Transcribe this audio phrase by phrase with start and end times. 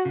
[0.00, 0.08] 听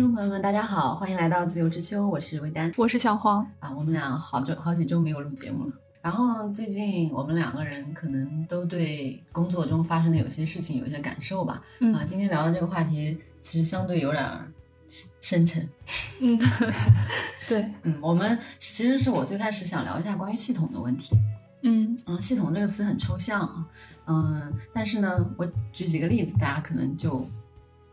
[0.00, 3.74] 众朋友们，大家好，欢迎来到自由之秋，我是魏丹我是小黄，啊。
[3.76, 5.72] 我们俩好久好几周没有录节目了。
[6.02, 11.62] 然后最近我们两个人可能都对工作中发生的有些事情有一些感受吧。
[11.80, 14.28] 嗯啊，今天聊的这个话题其实相对有点
[15.20, 15.66] 深沉。
[16.20, 16.36] 嗯，
[17.48, 21.16] 对，嗯，我们其实是我最开始想聊一下关于系统的问题。
[21.62, 23.64] 嗯嗯，系统这个词很抽象啊。
[24.06, 27.24] 嗯，但是呢，我举几个例子，大家可能就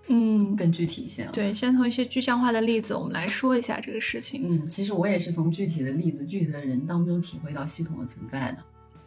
[0.09, 1.31] 嗯，更具体一些了。
[1.31, 8.58] 对，先从一些具象化的例子，我们来说一下这个事情，嗯，其实我也是从具体的例子、具体的人当中体会到系统的存在的。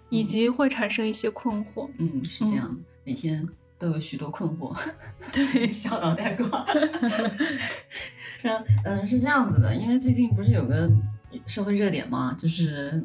[0.08, 1.88] 以及会产生一些困惑。
[1.96, 4.70] 嗯，是这样的，每天都有许多困惑，
[5.32, 6.66] 对， 笑脑袋瓜。
[8.38, 10.86] 是啊，嗯，是这样子的，因为最近不是有个
[11.46, 13.02] 社会热点嘛，就是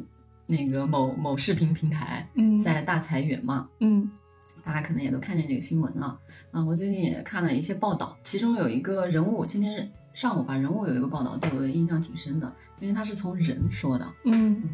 [0.47, 4.11] 那个某某视频平台嗯，在大裁员嘛，嗯
[4.67, 6.19] 大家可能也都看见这个新闻了。
[6.51, 14.05] 嗯，我最近也看了一些报道，其中有一个人物，今天上午吧，人物有一个报道对我的印象挺深的，因为他是从人说的。
[14.25, 14.69] 嗯嗯，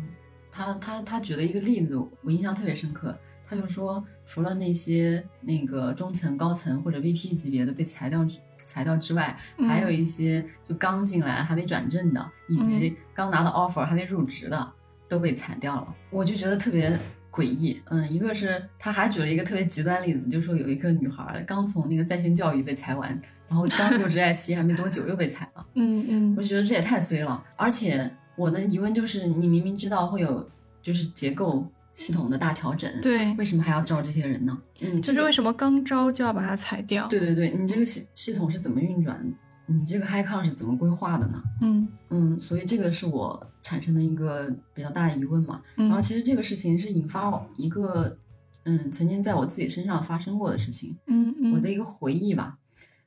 [0.51, 3.15] 他他他举了一个例子，我印象特别深刻。
[3.45, 8.25] 他就说，除了那些那个中层、高层或者 VP 级别的被裁掉
[8.57, 14.73] 裁掉之外，嗯还有一些就刚进来还没转正的，以及刚拿到 offer 还没入职的，
[15.07, 15.95] 都被裁掉了。
[16.09, 16.99] 我就觉得特别
[17.33, 17.81] 诡异。
[17.85, 23.09] 嗯，一个是他还举了一个特别极端例子，就是说有一个女孩刚从那个在线教育被裁完，
[23.47, 25.65] 然后刚入职爱奇艺还没多久又被裁了。
[25.73, 27.43] 嗯嗯我觉得这也太衰了。
[27.55, 30.47] 而且我的疑问就是，你明明知道会有
[30.81, 34.57] 就是结构系统的大调整，对，为什么还要招这些人呢？
[34.81, 35.31] 嗯，就是为？
[35.31, 37.07] 什么刚招就要把它裁掉？
[37.07, 39.17] 对对对，你这个系系统是怎么运转？
[39.65, 41.41] 你这个 high con 是怎么规划的呢？
[41.61, 45.57] 嗯嗯，所以这个是我产生的一个比较大的疑问嘛。
[45.75, 48.17] 然后嗯其实这个事情是引发我一个
[48.65, 50.97] 嗯曾经在我自己身上发生过的事情。
[51.07, 52.57] 嗯嗯，我的一个回忆吧。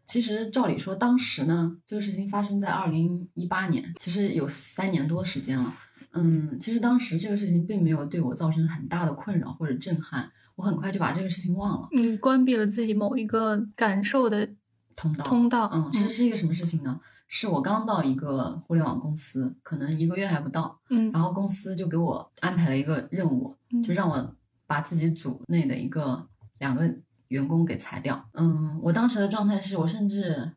[0.05, 5.75] 其实照理说，当时呢，这个事情发生在二零一八年，其实有三年多时间了。
[6.13, 11.89] 嗯，其实当时这个事情并没有对我造成很大的困扰或者震撼，我很快就把这个事情忘了。
[11.91, 14.49] 你关闭了自己某一个感受的
[14.97, 15.71] 通道，通道。
[15.73, 16.99] 嗯，是是一个什么事情呢？
[17.29, 24.35] 是我刚到一个互联网公司，可能一个月还不到，嗯然后公司就给我安排了一个任务，嗯就让我
[24.67, 26.29] 把自己组内的一个
[26.61, 26.89] 两个
[27.29, 28.29] 员工给裁掉。
[28.35, 30.53] 嗯，我当时的状态是我甚至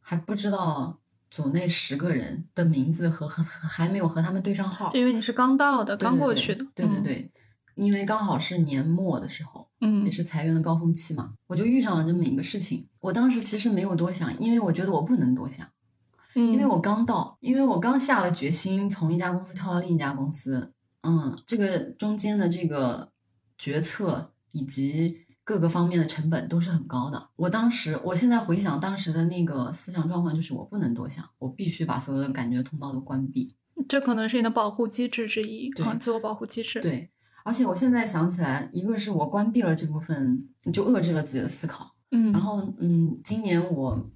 [0.00, 0.98] 还不知道
[1.30, 6.66] 组内十个人的名字和和和还没有和他们对上号，就因为你是刚到的，刚过去的。
[6.74, 7.30] 对对对，
[7.74, 12.88] 因为刚好是年末的时候，嗯，也嗯是裁员的高峰期嘛，我就遇上了这么一个事情。
[13.00, 15.66] 我当时其实没有多想，因为我觉得我不能多想。
[16.34, 23.10] 嗯，因为我刚到，因为我刚下了决心从一家公司跳到另一家公司，嗯，这个中间的这个
[23.56, 27.28] 决策以及各个方面的成本都是很高的。
[27.36, 33.54] 我当时，我现在回想当时的那个思想状况，就是我不能多想，我必须把所有的感觉通道都关闭。
[33.88, 37.10] 这可能是你的保护机制之一对啊，自我保护机制。，对，
[37.44, 41.94] 而且我现在想起来，一个是我关闭了这部分，就遏制了自己的思考。
[42.10, 44.10] 嗯，然后，嗯，今年我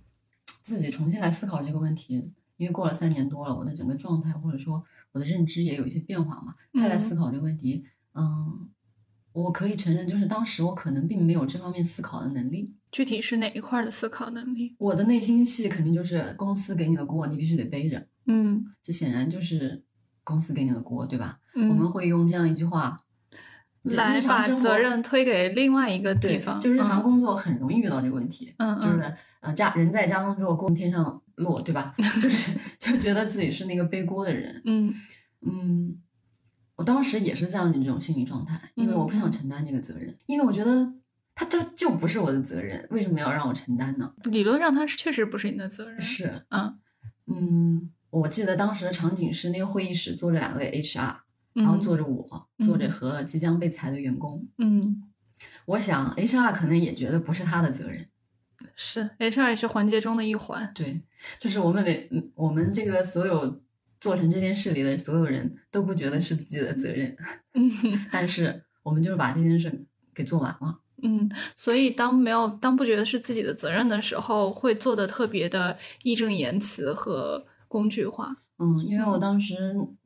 [0.62, 7.84] 自己重新来思考这个问题，因为过了三年多了，我的整个状态或者说我的认知也有一些变化嘛，再来嗯思考这个问题，
[8.14, 8.68] 嗯，
[9.32, 12.74] 我可以承认，就是当时我可能并没有这方面思考的能力。
[12.90, 14.74] 具体是哪一块的思考能力？
[14.78, 19.84] 我的内心戏肯定就是公司给你的锅，你必须得背着，嗯这显然就是
[20.24, 21.40] 公司给你的锅，对吧？
[21.54, 22.96] 嗯，我们会用这样一句话
[23.84, 31.92] 来把责任推给另外一个地对，方，就日常嗯工作很容易遇到这个问题，嗯嗯就是呃家人在家中坐，锅天上落，对吧？
[32.20, 34.92] 就是就觉得自己是那个背锅的人，嗯
[35.42, 35.96] 嗯，
[36.76, 40.92] 我当时也是这样的一种心理状态，因为我不想承担这个责任，因为我觉得
[41.34, 44.12] 他就就不是我的责任，为什么要让我承担呢？
[44.24, 46.00] 理论上它是确实不是你的责任。
[46.02, 46.78] 是，嗯
[47.26, 51.18] 嗯，我记得当时的场景是那个会议室坐着两个 HR，嗯，
[51.54, 54.46] 然后坐着我，坐着嗯和即将被裁的员工。
[54.58, 55.02] 嗯
[55.66, 58.08] 我想 HR 可能也觉得不是他的责任，
[58.74, 60.70] 是 HR 也是环节中的一环。
[60.74, 61.02] 对，
[61.38, 63.60] 就是我们每嗯我们这个所有
[64.00, 67.16] 做成这件事里的所有人都不觉得是自己的责任，
[67.54, 67.70] 嗯
[68.10, 70.80] 但是我们就是把这件事给做完了。
[71.02, 78.38] 嗯，所以当没有当不觉得是自己的责任的时候，会做的特别的义正言辞和工具化。
[78.58, 79.96] 嗯，因为我当时嗯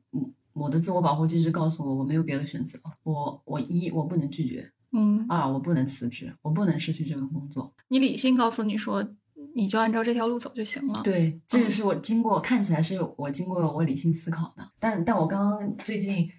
[0.53, 2.79] 我的自我保护机制告诉我，我没有别的选择。
[3.03, 7.73] 我我一我不能拒绝，嗯，二我不能辞职，我不能失去这份工作。
[7.89, 9.03] 你理性告诉你说，
[9.55, 11.01] 你就按照这条路走就行了。
[11.03, 16.29] 对，这个是我经过看起来是我经过我理性思考的，但但我刚刚最近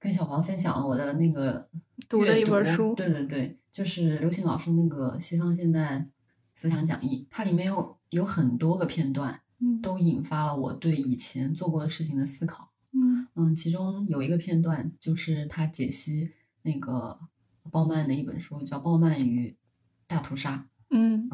[0.00, 1.68] 跟小黄分享了我的那个
[2.08, 6.08] 读的一本书对对对，就是刘擎老师那个《西方现代
[6.56, 12.71] 思想讲义》，它里面有有很多个片段嗯都引发了我对以前做过的事情的思考。
[12.92, 17.18] 嗯嗯，其中有一个片段就是他解析那个
[17.70, 19.56] 鲍曼的一本书，叫《鲍曼与
[20.06, 20.66] 大屠杀》。
[20.90, 21.28] 嗯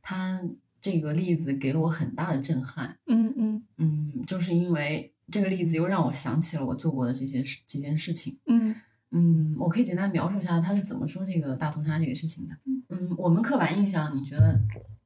[0.00, 0.42] 他
[0.80, 2.98] 这个例子给了我很大的震撼。
[3.06, 8.38] 嗯嗯嗯，就是因为这个例子又让我想起了我做过的这些事这件事情。
[8.46, 8.74] 嗯
[9.10, 12.56] 嗯，我可以简单描述一下他是怎么说这个大屠杀这个事情的。
[12.88, 14.58] 嗯，我们刻板印象，你觉得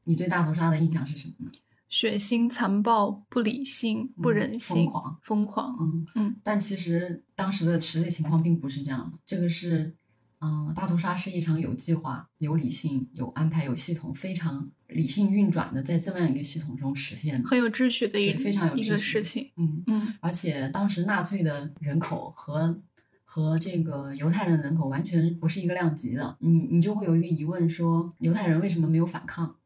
[0.05, 1.51] 你对大屠杀的印象是什么呢？
[1.89, 5.77] 血腥、残暴、不理性、不嗯人性、疯狂疯狂。
[5.81, 9.19] 嗯嗯，但其实当时的实际情况并不是这样的。
[9.25, 9.95] 这个是，
[10.41, 17.49] 嗯、大屠杀是一场有计划、有理性、有安排、有系统、非常理性运转的，在这么样一个系统中实现的。
[17.49, 19.53] 很有秩序的一对非常有一个秩序事情。
[19.57, 22.83] 嗯，嗯而且当时纳粹的人口和
[23.25, 26.37] 和这个犹太人的人口完全不是一个量级的。
[26.41, 29.57] 你你就会有一个疑问说，犹太人为什么没有反抗？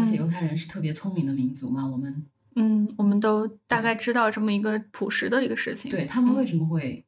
[0.00, 2.24] 而且犹嗯太人是特别聪明的民族嘛，我们
[2.54, 5.90] 嗯，我们都大概知道这么一个朴实的一个事情。
[5.90, 7.04] 对他们为嗯什么会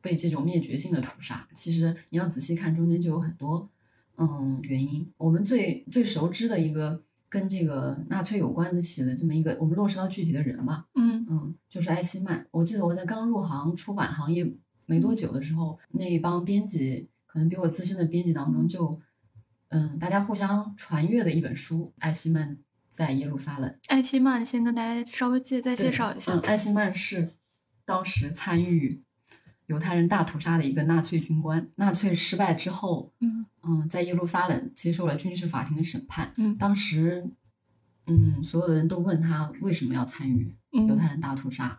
[0.00, 1.48] 被这种灭绝性的屠杀？
[1.52, 3.68] 其实你要仔细看，中间就有很多
[4.16, 5.10] 嗯原因。
[5.16, 12.46] 我们最最熟知的一个跟这个纳粹有关的写的这么一个，我们落实到具体的人嘛，嗯嗯，就是艾希曼。
[12.52, 14.48] 我记得我在刚入行出版行业
[14.86, 18.98] 没多久的时候，那一帮编辑，可能比我资深的编辑当中就，
[19.68, 23.78] 嗯，大家互相传阅的一本书，艾希曼在耶路撒冷。
[23.88, 26.40] 艾希曼先跟大家稍微介再介绍一下嗯，。
[26.40, 27.34] 艾希曼是
[27.84, 29.02] 当时参与
[29.66, 31.68] 犹太人大屠杀的一个纳粹军官。
[31.76, 36.32] 纳粹失败之后，嗯嗯，在耶路撒冷接受了军事法庭的审判。
[36.38, 37.30] 嗯当时，
[38.06, 41.74] 嗯，所有的人都问他为什么要参与犹嗯，太人大屠杀。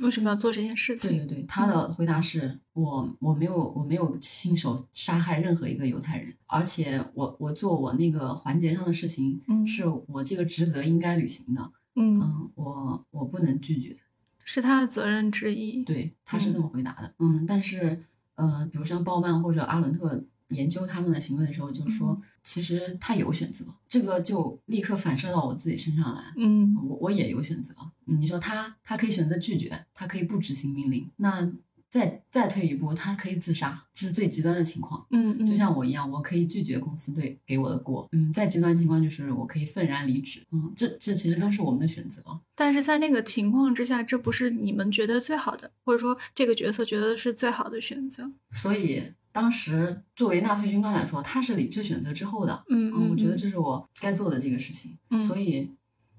[0.00, 1.10] 为什么要做这件事情？
[1.10, 13.96] 对对对，他的回答是我我没有我没有亲手杀害任何一个犹太人，而且我我做我那个环节上的事情嗯是我这个职责应该履行的，嗯，嗯，我我不能拒绝。
[14.44, 15.84] 是他的责任之一。
[15.84, 17.14] 对，他是这么回答的。
[17.18, 18.04] 嗯，但是
[18.34, 26.32] 呃，比如像鲍曼或者阿伦特研究他们的行为的时候，就说嗯其实他有选择，这个就立刻反射到我自己身上来。
[26.36, 27.74] 嗯我我也有选择。
[28.06, 31.50] 嗯你说他他可以选择拒绝，他可以不执行命令，那
[31.88, 35.06] 再再退一步，他可以自杀，这是最极端的情况。
[35.10, 38.08] 嗯嗯，就像我一样，我可以拒绝公司对给我的锅。
[38.12, 40.42] 嗯，再极端情况就是我可以愤然离职。
[40.52, 42.22] 嗯，这这其实都是我们的选择。
[42.54, 48.32] 但是在那个情况之下，这不是你们觉得最好的，或者说这个角色觉得是最好的选择。
[48.50, 52.62] 所以当时作为纳粹军官来说，他是理智选择之后的。
[52.68, 54.96] 嗯嗯，我觉得嗯这是我该做的这个事情。
[55.10, 55.70] 嗯所以，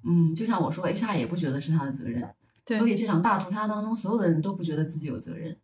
[0.04, 2.28] 嗯，就像我说，HR 也不觉得是他的责任。
[2.66, 5.56] 对所以这场大屠杀当中，所有的人都不觉得自己有责任，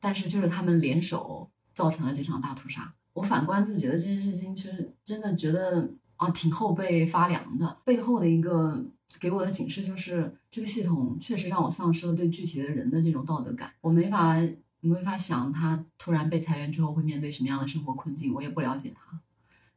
[0.00, 2.90] 但是就是他们联手造成了这场大屠杀。
[3.14, 7.78] 我反观自己的这件事情，其实真的觉得啊，挺后背发凉的。
[7.84, 8.84] 背后的一个
[9.20, 13.72] 给我的警示就是，这个系统确实让我丧失了对具体的人的这种道德感。
[13.80, 14.36] 我没法
[14.80, 19.20] 没法想他突然被裁员之后会面对什么样的生活困境，我也不了解他。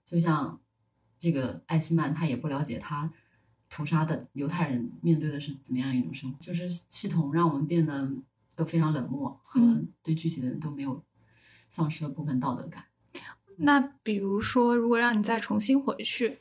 [0.06, 0.60] 就像
[1.18, 3.12] 这个艾希曼，他也不了解他
[3.70, 8.12] 屠杀的犹太人面对的是怎么样一种生活，就是系统让我们变得
[8.56, 11.04] 都非常冷漠，和嗯对具体的人都没有
[11.70, 12.86] 丧失了部分道德感。
[13.58, 16.38] 那比如说，如果让你再重新回去，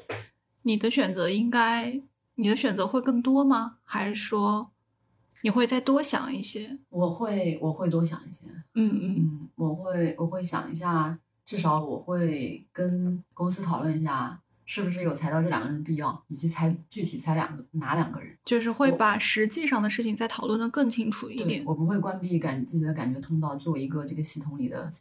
[0.62, 2.02] 你的选择应该，
[2.34, 3.78] 你的选择会更多吗？
[3.84, 4.73] 还是说
[5.42, 6.78] 你会再多想一些？
[6.88, 8.44] 我会我会多想一些，
[8.75, 18.37] 嗯嗯嗯，我会我会想一下，至少我会跟公司讨论一下，是不是有裁掉这两个人的必要，以及裁具体裁两个哪两个人。
[18.44, 21.64] 就是会把实际上的事情再讨论的更清楚一对点。
[21.64, 24.92] 我不会关闭感自己的感觉通道，做一个这个系统里的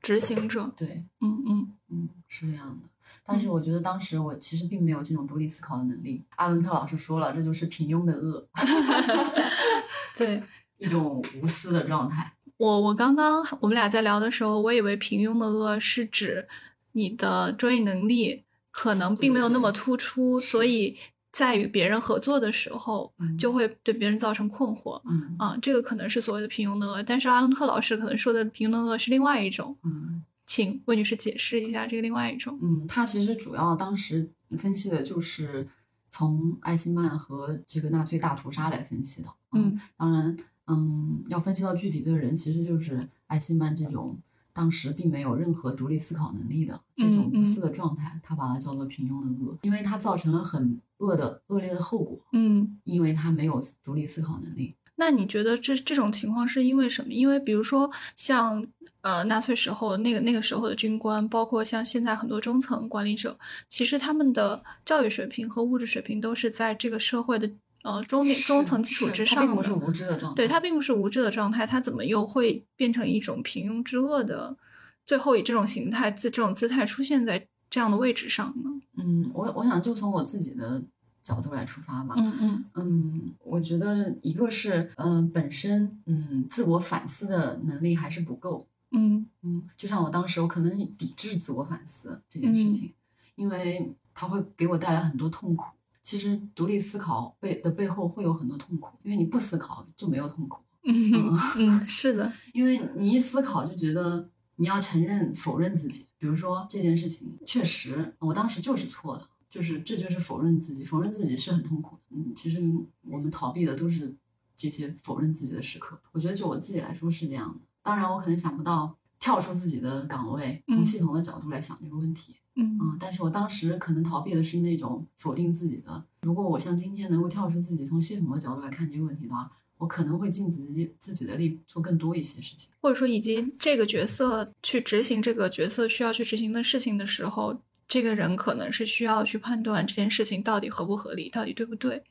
[0.00, 2.88] 执行者，对，嗯嗯嗯，是这样的。
[3.24, 6.22] 但是我觉得当时我其实并没有这种独立思考的能力。
[6.36, 8.46] 阿伦特老师说了，这就是平庸的恶，
[10.16, 10.42] 对。
[10.76, 12.32] 一种无私的状态。
[12.56, 16.46] 我我刚刚我们俩在聊的时候，我以为平庸的恶是指
[16.92, 18.42] 你的专业能力
[18.72, 20.96] 可能并没有那么突出，所以
[21.30, 25.00] 在与别人合作的时候嗯就会对别人造成困惑。
[25.08, 32.58] 嗯啊，这个可能是所谓的平庸的恶，但是阿伦特老师可能说的平庸的恶是另外一种，嗯请魏女士解释一下这个另外一种。
[32.62, 35.68] 嗯，他其实主要当时分析的就是
[36.08, 39.28] 从艾希曼和这个纳粹大屠杀来分析的。
[39.52, 40.36] 嗯，当然，
[40.66, 44.18] 嗯，要分析到具体的人，其实就是艾希曼这种
[44.52, 52.20] 当时并没有任何独立思考能力的这种无私的状态，他把它叫做平庸的恶，因为它造成了很恶的恶劣的后果。
[52.32, 54.74] 嗯，因为他没有独立思考能力。
[54.96, 57.12] 那你觉得这这种情况是因为什么？
[57.12, 58.64] 因为比如说像
[59.00, 63.36] 呃纳粹时候那个那个时候的军官，包括像现在很多中层管理者，
[63.68, 67.50] 其实他们的教育水平和物质水平都是在这个社会的
[67.82, 70.36] 呃中中层基础之上的，并不是无知的状态。
[70.36, 74.56] 对他并不是无知的状态，他怎么又会变成一种平庸之恶的？
[75.04, 78.70] 最后以这种形态、自这种姿态出现在这样的位置上呢？
[78.96, 80.82] 嗯，我我想就从我自己的。
[81.24, 92.92] 角度来出发吧，嗯嗯嗯，我觉得一个是，嗯，本身，嗯，自我反思的能力还是不够，嗯嗯，就像我当时，我可能抵制自我反思这件事情，
[93.36, 95.64] 因为它会给我带来很多痛苦。
[96.02, 100.62] 其实独立思考背的背后会有很多痛苦，因为你不思考就没有痛苦。
[100.84, 109.26] 嗯嗯，是的，因为你一思考就觉得你要承认否认自己，比如说这件事情确实我当时就是错的。
[109.54, 112.02] 就是这就是否认自己，否认自己是很痛苦的。
[112.16, 112.60] 嗯，其实
[113.08, 114.12] 我们逃避的都是
[114.56, 115.96] 这些否认自己的时刻。
[116.10, 117.60] 我觉得就我自己来说是这样的。
[117.80, 122.34] 当然，我可能想不到跳出自己的岗位，从系统的角度来想这个问题。
[122.56, 126.04] 嗯嗯，但是我当时可能逃避的是那种否定自己的。
[126.22, 137.60] 如果我像今天能够跳出自己，从系统的角度来看这个问题的话，我可能会尽自己自己的力做更多一些事情，或者说以及这个角色去执行这个角色需要去执行的事情的时候。
[137.94, 142.02] 这个人可能是需要去判断这件事情到底合不合理，到底对不对，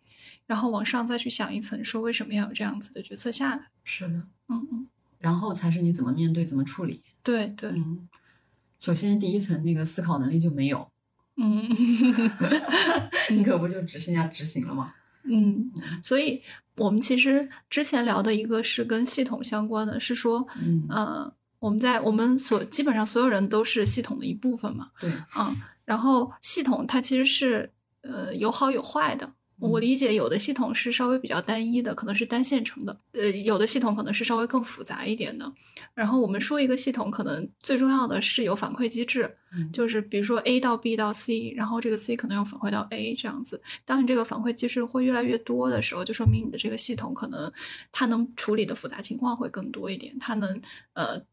[0.48, 3.68] 然后往上再去想一层，说为什么要有这样子的决策下来。
[3.84, 4.14] 是的，
[4.48, 4.88] 嗯嗯，
[5.20, 7.02] 然后才是你怎么面对、怎么处理。
[7.22, 8.08] 对对，嗯，
[8.80, 10.90] 首先第一层那个思考能力就没有，
[11.36, 11.68] 嗯，
[13.32, 14.88] 你可不就只剩下执行了吗？
[15.24, 15.70] 嗯，
[16.02, 16.42] 所以
[16.78, 21.34] 我们其实之前聊的一个是跟系统相关的，是说，嗯呃。
[21.64, 25.10] 我们在我们所基本上所有人都是系统的一部分嘛，对，
[25.40, 27.72] 嗯，然后系统它其实是
[28.02, 29.34] 呃有好有坏的。
[29.60, 35.50] 我理解有的系统是稍微比较单一的，可能是单线程的，呃，有的系统可能是稍微更复杂一点的。
[35.94, 39.38] 然后我们说一个系统，可能最重要的是有反馈机制，
[39.72, 43.62] 就是比如说 A 到 B 到 C，然后这个 C 可能又反馈到 A 这样子。
[43.86, 47.50] 当你这个反馈机制会越来越多的时候，就说明你的这个系统可能
[47.94, 50.62] 它能处理的复杂情况会更多一点，它能
[50.94, 51.24] 呃。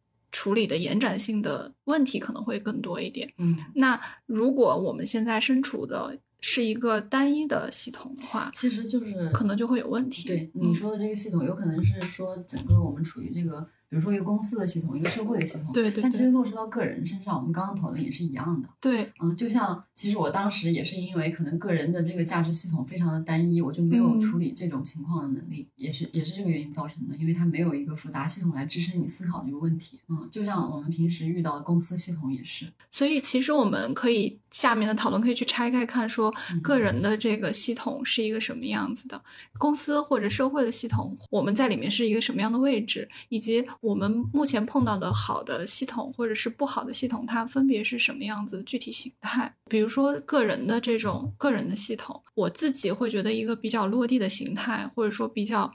[0.41, 3.31] 处理的延展性的问题可能会更多一点。
[3.37, 10.27] 嗯，那如果我们现在身处的是一个单一的系统的话，其实就是可能就会有问题。
[10.29, 13.69] 对你说的这个系统，有可能是说整个我们处于这个。
[13.91, 18.69] 比如说一个公司的系统，一个社会的系统，对对，但其实落实到个人身上，我们刚刚讨论也是一样的。
[18.81, 29.99] 对，嗯，就像其实我当时也是因为可能个人的这个价值系统非常的单一，我就没有处理这种情况的能力，也是也是这个原因造成的，因为它没有一个复杂系统来支撑你思考这个问题。
[30.09, 32.67] 嗯，就像我们平时遇到的公司系统也是。
[32.93, 36.33] 所以其实我们可以下面的讨论可以去拆开看，说
[36.63, 39.21] 个人的这个系统是一个什么样子的，
[39.59, 44.61] 公司或者社会的系统，我们在里面是一个什么样的位置，以及我们目前。
[44.71, 49.53] 碰到的好的系统或者是不好的系统，它分别是什么样子的具体形态？
[49.69, 55.73] 比如说个人的这种个人的系统，我自己会觉得一个比较落地的形态，或者说比较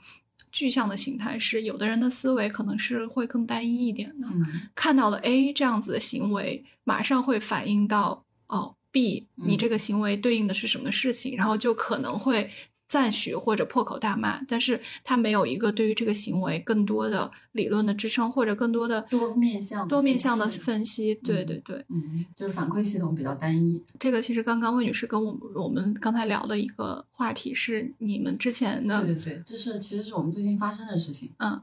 [0.50, 4.26] 具象的形态是，有的人的思维可能是会更单一一点的，
[4.74, 12.48] 看到了 A 这样子的行为，马上会反映到哦 B，你这个行为对应的是什么事情，然后就可能会。
[12.88, 21.14] 赞许或者破口大骂，但是他没有一个对于这个行为更多的理论的支撑，或者更多的多面向多面向的分析。
[21.16, 23.84] 对对对，嗯，就是反馈系统比较单一。
[23.98, 31.32] 这个其实刚刚魏女士跟我们我们刚才聊的一个话题是你们之前的，对对对，这是其实是我们最近发生的事情。
[31.38, 31.60] 嗯，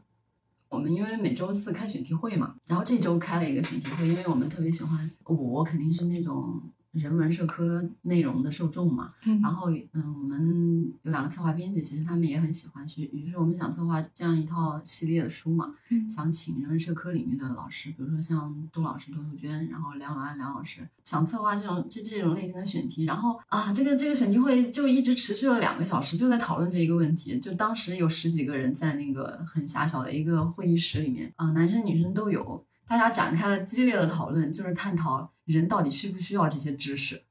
[0.67, 6.61] 我们因为每周四开选题会嘛，然后这周开了一个选题会，因为我们特别喜欢，我肯定是那种。
[6.93, 9.07] 人文社科内容的受众嘛，
[9.41, 15.73] 然后嗯，我们有两个策划编辑，其实他们也很喜欢，去，于是我们想策划这样一套系列的书嘛，
[16.07, 32.63] 想请人文社科领域的老师，比如说像杜老师、杜杜鹃，然后梁永安梁老师，想策划这种这这种类型的选题，然后啊，这个这个选题会就一直持续了两个小时，就在讨论这一个问题，就当时有十几个人在那个很狭小的一个会议室里面，啊，男生女生都有。
[32.93, 37.23] 大家展开了激烈的讨论，就是探讨人到底需不需要这些知识，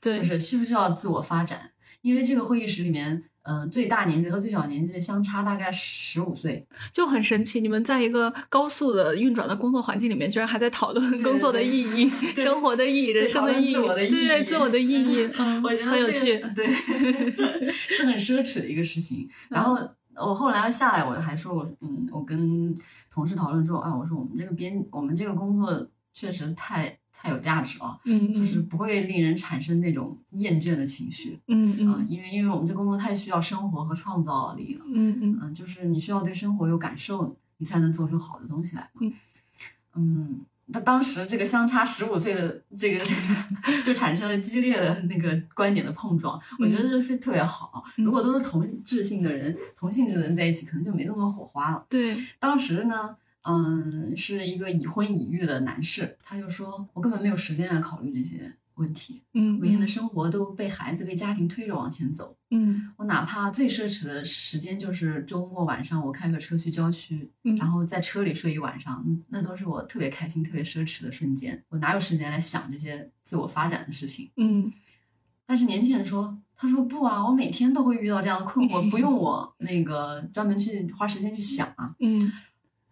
[0.00, 1.72] 对，就是需不需要自我发展。
[2.02, 7.60] 因为这个会议室里面，嗯，最大年纪和最小年纪相差大概十五岁，就很神奇。
[7.60, 16.64] 你们在一个高速的运转的工作环境里面，居然还在讨论工作的意义、生活的意义、人生的意义，对对，自我的意义， 嗯，我觉得很有趣，对，
[17.66, 19.28] 是很奢侈的一个事情。
[19.48, 19.76] 然后。
[20.18, 22.74] 我后来下来，我还说我嗯，我跟
[23.10, 31.38] 同事讨论说啊，我说我们这个编，我们这个工作确实太太有价值了，嗯，就是不会令人产生那种厌倦的情绪。
[31.46, 39.00] 嗯啊、嗯因为因为我们这工作太需要生活和创造力了，嗯嗯嗯、就是你需要对生活有感受，你才能做出好的东西来嘛。
[39.00, 39.12] 嗯
[39.94, 47.84] 嗯，那当时这个相差十五岁的这个这个就产生了激烈的那个观点的碰撞，我觉得这是特别好。
[47.96, 51.84] 嗯如果都是同质性的人、同性质的人在一起，可能就没那么多火花了。
[51.88, 62.36] 对，当时呢，嗯，是一个已婚已育的男士，他就说我根本没有时间来考虑这些问题，嗯每天的生活都被孩子、被家庭推着往前走。
[62.50, 71.62] 嗯我哪怕最奢侈的时间就是周末晚上，我开个车去郊区，嗯然后在车里睡一晚上，嗯那都是我特别开心、特别奢侈的瞬间。
[71.68, 74.30] 我哪有时间来想这些自我发展的事情？
[74.36, 74.72] 嗯
[75.44, 81.94] 但是年轻人说，他说不啊，我每天都会遇到这样的困惑，不用我 那个专门去花时间去想啊。
[82.00, 82.30] 嗯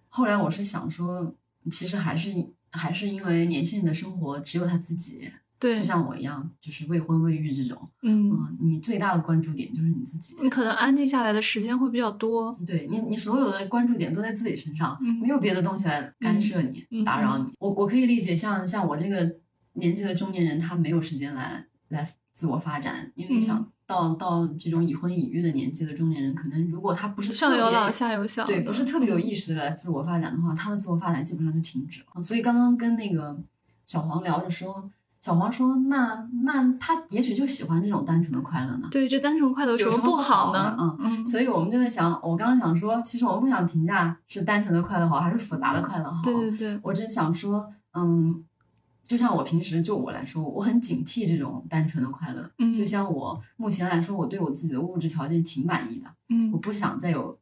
[0.09, 1.35] 后来我是想说，
[1.71, 2.33] 其实还是
[2.71, 10.37] 还是因为年轻人的生活只有他自己，对就，像我一样，就是未婚未育这种，嗯，嗯，你最大的关注点就是你自己。
[10.43, 12.55] 你可能安静下来的时间会比较多。
[12.67, 17.51] 对你，你所有的关注点都在自己身上，嗯没有别的东西来干涉你、嗯打扰你。
[17.59, 19.37] 我我可以理解像，像我这个
[19.75, 32.21] 年纪的中年人，他没有时间来来自我发展，因为嗯想到、到这种已婚已育的年纪的中年人，可能如果他不是上有老下有小，对，不是特别有意识的来自我发展的话，他的自我发展基本上就停止了。
[32.21, 33.41] 所以刚刚跟那个
[33.87, 34.91] 小黄聊着说，
[35.27, 38.87] 小黄说，那那他也许就喜欢这种单纯的快乐呢。
[38.93, 40.77] 对，这单纯快乐有什么不好呢呢？
[40.79, 46.23] 嗯嗯，所以我们就在想，我刚刚想说，其实我们不想评价是单纯的快乐好还是复杂的快乐好。
[46.23, 48.45] 对对对，我只想说，嗯，
[49.05, 52.49] 就像我平时就我来说，我很警惕这种单纯的快乐。
[52.61, 57.37] 嗯就像我目前来说，我对我自己的物质条件挺满意的，嗯我不想再有。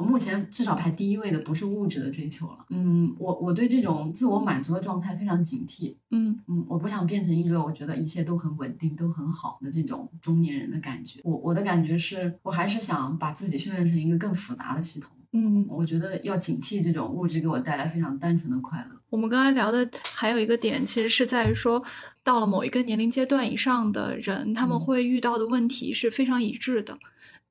[0.00, 11.20] 我目前至少排第一位的不是物质的追求了，嗯，我我对这种自我满足的状态非常警惕，嗯嗯，我不想变成一个我觉得一切都很稳定、都很好的这种中年人的感觉。
[11.22, 15.10] 我我的感觉是我还是想把自己训练成一个更复杂的系统。
[15.32, 18.96] 嗯，我觉得要警惕这种物质给我带来非常单纯的快乐。
[19.10, 21.84] 我们刚才聊的还有一个点，其实是在于说，
[22.22, 26.98] 到了某一个年龄阶段以上的人，他们嗯会遇到的问题是非常一致的。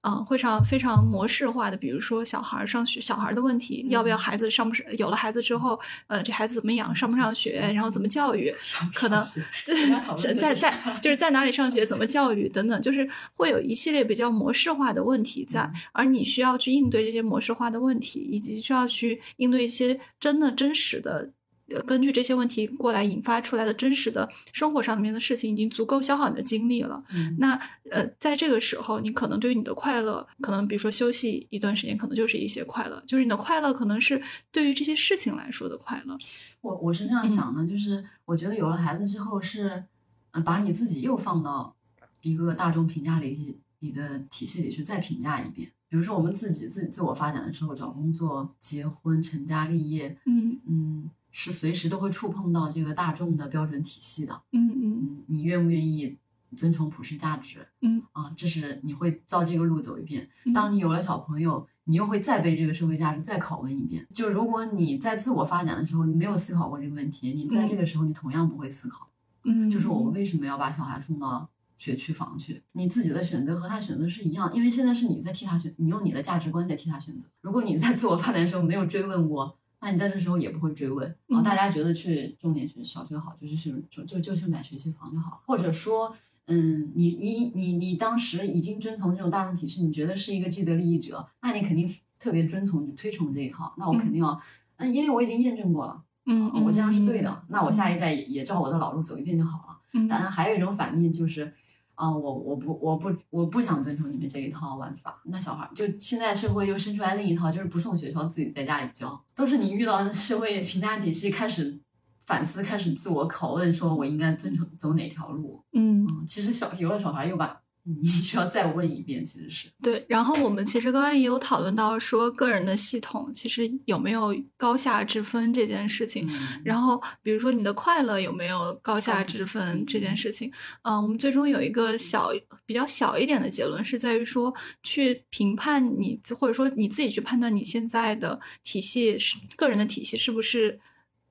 [0.01, 4.85] 嗯，非常非常模式化的，比如说小孩儿上学，小孩儿的问题，要不要孩子上不上？
[4.97, 8.53] 有了孩子之后，呃，这孩子怎么养，上不上学，然后怎么教育，
[8.93, 9.21] 可能
[9.65, 21.31] 对，在在就是在哪里上学，怎么教育等等，就是会有一系列比较模式化的问题在，而你需要去应对这些模式化的问题，以及需要去应对一些真的真实的。
[21.71, 27.03] 呃根据这些问题过来引发出来的真实的生活上面的事情，已经足够消耗你的精力了。
[27.13, 27.60] 嗯那
[27.91, 36.17] 呃，在这个时候，你可能对于你的快乐，可能比如说休息一段时间，可能就是一些快乐，就是你的快乐可能是对于这些事情来说的快乐。
[36.62, 39.86] 我我是这样想的，就是我觉得有了孩子之后是，
[40.32, 41.75] 嗯，把你自己又放到
[42.21, 45.71] 一个大众评价里你的体系里去再评价一遍。
[45.88, 54.41] 比如说我们自己自己自我发展的时候，找工作、结婚、成家立业，嗯嗯，是随时都会触碰到这个大众的标准体系的。
[54.51, 56.17] 嗯嗯嗯，你愿不愿意
[56.55, 57.67] 遵从普世价值？
[57.81, 60.27] 嗯啊，这是你会照这个路走一遍。
[60.45, 64.07] 嗯当你有了小朋友，你又会再被这个社会价值再拷问一遍。
[64.13, 69.09] 就如果你在自我发展的时候，你没有思考过这个问题，你在这个时候你同样不会思考，
[69.43, 72.63] 嗯，就是我们为什么要把小孩送到学区房去？
[72.71, 77.25] 你自己的选择和他选择是一样，因为现在是你在替他选，你用你的价值观在替他选择。
[77.41, 79.55] 如果你在自我发展的时候没有追问过。
[79.81, 86.15] 那你在这时候也不会追问然后大家觉得去重点学小学好，就是去就就就去买学区房就好，或者说，
[86.47, 91.87] 嗯，你你你你当时已经遵从这种大众体制，你觉得是一个既得利益者，那你肯定
[92.19, 94.39] 特别遵从推崇这一套，那我肯定要，
[94.77, 99.77] 嗯，因为我已经验证过了，嗯嗯，我这样是对的，那我下一代也也照我的老路走一遍就好了。
[99.93, 100.07] 嗯。
[100.07, 101.53] 当然，还有一种反面就是。
[101.99, 105.21] 啊、我我不我不我不想遵从你们这一套玩法。
[105.25, 109.21] 那小孩儿就现在社会又生出来另一套，就是不送学校，自己在家里教。
[109.35, 111.77] 都是你遇到的社会评价体系开始
[112.25, 115.62] 反思，开始自我拷问，说我应该遵从走哪条路。
[115.73, 117.59] 嗯，嗯，其实小有了小孩又把
[118.02, 119.67] 你需要再问一遍，其实是。
[119.82, 120.06] 对。
[120.08, 126.28] 然后我们其实刚刚也有讨论到说，个人的系统其实有没有高下之分这件事情。
[126.30, 130.52] 嗯 然后，比如说你的快乐有没有高下之分这件事情，
[130.84, 132.32] 嗯，我们最终有一个小
[132.65, 140.80] 比较小一点的结论，是在于说去评判你，或者说你自己去判断你现在的体系是个人的体系是不是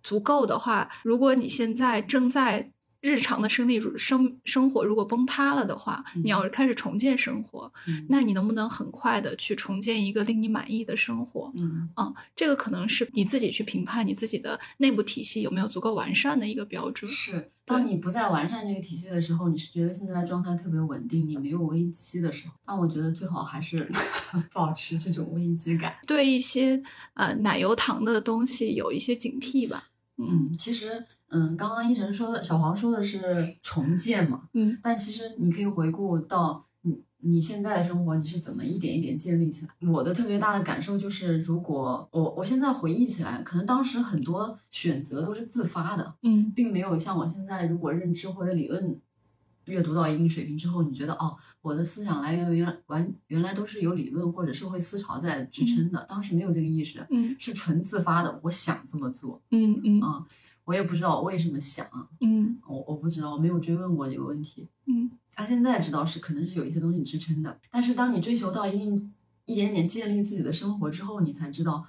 [0.02, 11.52] 足够的话，如果你现在正在日常的生理生生活如果崩塌了的话，你要开始重建生活，嗯那你能不能很快的去重建一个令你满意的生活？
[11.56, 17.08] 嗯嗯，这个可能是你自己去评判你自己的内部体系有没有足够完善的一个标准。
[17.10, 23.88] 是，当你不再完善这个体系的时候，你是觉得现在的状态特别稳定，你没有危机的时候，但我觉得最好还是
[24.52, 25.94] 保持这种危机感。
[26.06, 26.82] 对一些
[27.14, 29.90] 呃奶油糖的东西有一些警惕吧。
[30.18, 34.76] 嗯，其实，嗯，刚刚一晨说的，小黄说的是重建嘛，嗯。
[34.82, 39.88] 但其实你可以回顾到你你现在的生活，你是怎么一点一点建立起来。
[39.88, 46.50] 我的特别大的感受就是，如果我我现在回忆起来，可能当时很多选择都是自发的，嗯。
[46.54, 49.00] 并没有像我现在如果认知或者理论
[49.68, 59.40] 阅读到一定水平之后，你觉得哦，我的思想来源原完原来都是有理论或者社会思潮在支撑的，当时没有这个意识，嗯是纯自发的，我想这么做。
[59.50, 60.26] 嗯嗯啊
[60.64, 61.86] 我也不知道我为什么想，
[62.20, 64.68] 嗯我我不知道，我没有追问过这个问题。
[64.86, 69.12] 嗯他现在知道是可能是有一些东西支撑的，但是当你追求到一定
[69.44, 71.86] 一点点建立自己的生活之后，你才知道，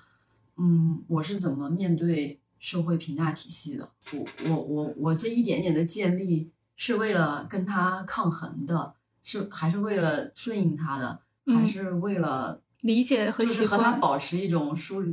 [0.57, 3.89] 嗯，我是怎么面对社会评价体系的。
[4.13, 13.91] 我我我我这一点点的建立是为了跟他抗衡的，是还是为了顺应他的，还嗯是为了理解和习就是和他。
[13.97, 15.03] 保持一种疏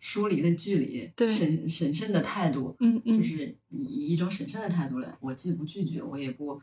[0.00, 2.74] 疏离的距离，对审审慎的态度。
[2.80, 6.60] 嗯嗯就是以以一种审慎的态度来，我既不拒绝，我也不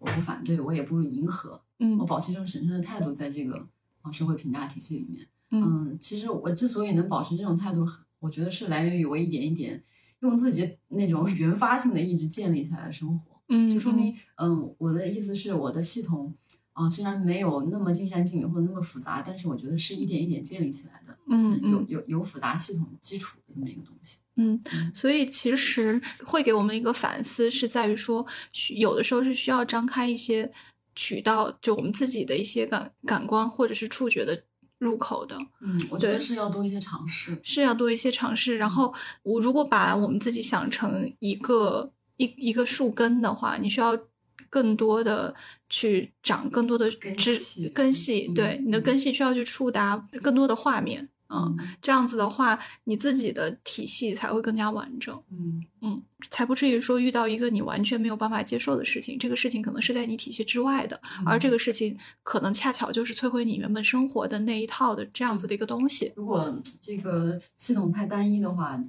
[0.00, 3.64] 我不反对，我也不迎合，嗯我嗯保持一种审慎的态度，在这个
[4.02, 5.24] 啊社会评价体系里面。
[5.52, 7.86] 嗯嗯，其实我之所以能保持这种态度，
[8.18, 9.84] 我觉得是来源于我一点一点
[10.18, 16.34] 用自己那种 原发性的意志建立起来的生活，嗯，就说明，嗯，我的意思是我的系统。
[16.74, 24.18] 啊，虽然没有那么尽善尽美或者那么复杂，但是我觉得是一点一点建立起来的，嗯嗯有有有复杂系统基础的这么一个东西。
[24.34, 24.60] 嗯，
[24.92, 28.26] 所以其实会给我们一个反思，是在于说，
[28.74, 30.50] 有的时候是需要张开一些
[30.96, 34.42] 渠道，就我们自己的一些感感官或者是触觉的
[34.80, 37.38] 入口的，嗯，我觉得是要多一些尝试。
[37.44, 38.56] 是要多一些尝试。
[38.56, 43.98] 然后，我如果把我们自己想成一个一一个树根的话，你需要
[44.50, 45.34] 更多的
[45.68, 55.20] 去长更多的根枝系根系，嗯对，你的嗯根系需要去触达更多的画面，嗯，这样子的话，你自己的体系才会更加完整。
[55.32, 66.12] 嗯嗯才不至于说遇到一个你完全没有办法接受的事情，这个事情可能是在你体系之外的，而这个个事情可能恰巧就是摧毁你原本生活的那一套的这样子的一个东西。
[66.16, 68.82] 如果这个系统太单一的话，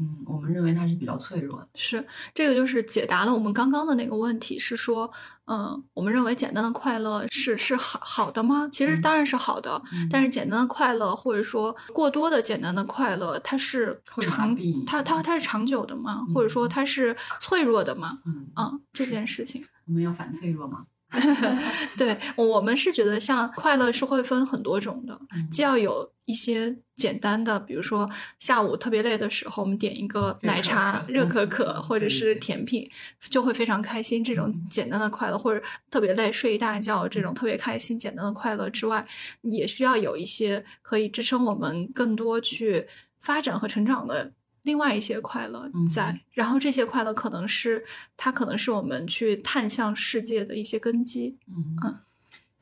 [0.00, 1.68] 嗯，我们认为它是比较脆弱的。
[1.74, 5.12] 是这个就是解答了我们刚刚的那个问题，是说，
[5.44, 8.66] 嗯，我们认为简单的快乐是是好好的吗？
[8.72, 16.24] 其实嗯当然是好的，嗯但是简单的快乐或者说过多的简单的快乐，它是会长它它它是长久的吗？
[16.34, 18.20] 或者说它是脆弱的吗？
[18.24, 19.62] 嗯，嗯，这件事情。
[19.86, 20.86] 我们要反脆弱吗。
[21.98, 32.88] 对，我们是觉得像快乐是会分很多种的，嗯既要有一些简单的，比如说下午特别累的时候，我们点一个奶茶、热可嗯可或者是甜品，
[33.28, 34.22] 就会非常开心。
[34.22, 39.06] 这种简单的快乐，或者特别累睡一大觉这种特别开心、简单的快乐之外，
[39.42, 42.86] 也需要有一些可以支撑我们更多去
[43.18, 44.32] 发展和成长的。
[44.62, 47.82] 另外一些快乐嗯在，然后这些快乐可能是
[48.14, 51.38] 它可能是我们去探向世界的一些根基。
[51.48, 51.98] 嗯嗯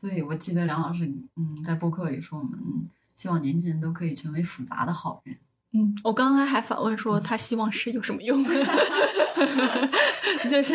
[0.01, 1.05] 所以我记得梁老师
[1.37, 2.57] 嗯在播客里说，我们
[3.19, 5.37] 希望年轻人都可以成为复杂的好人。
[5.73, 8.45] 嗯，我刚才还反问说他希望是有什么用，
[10.49, 10.75] 就是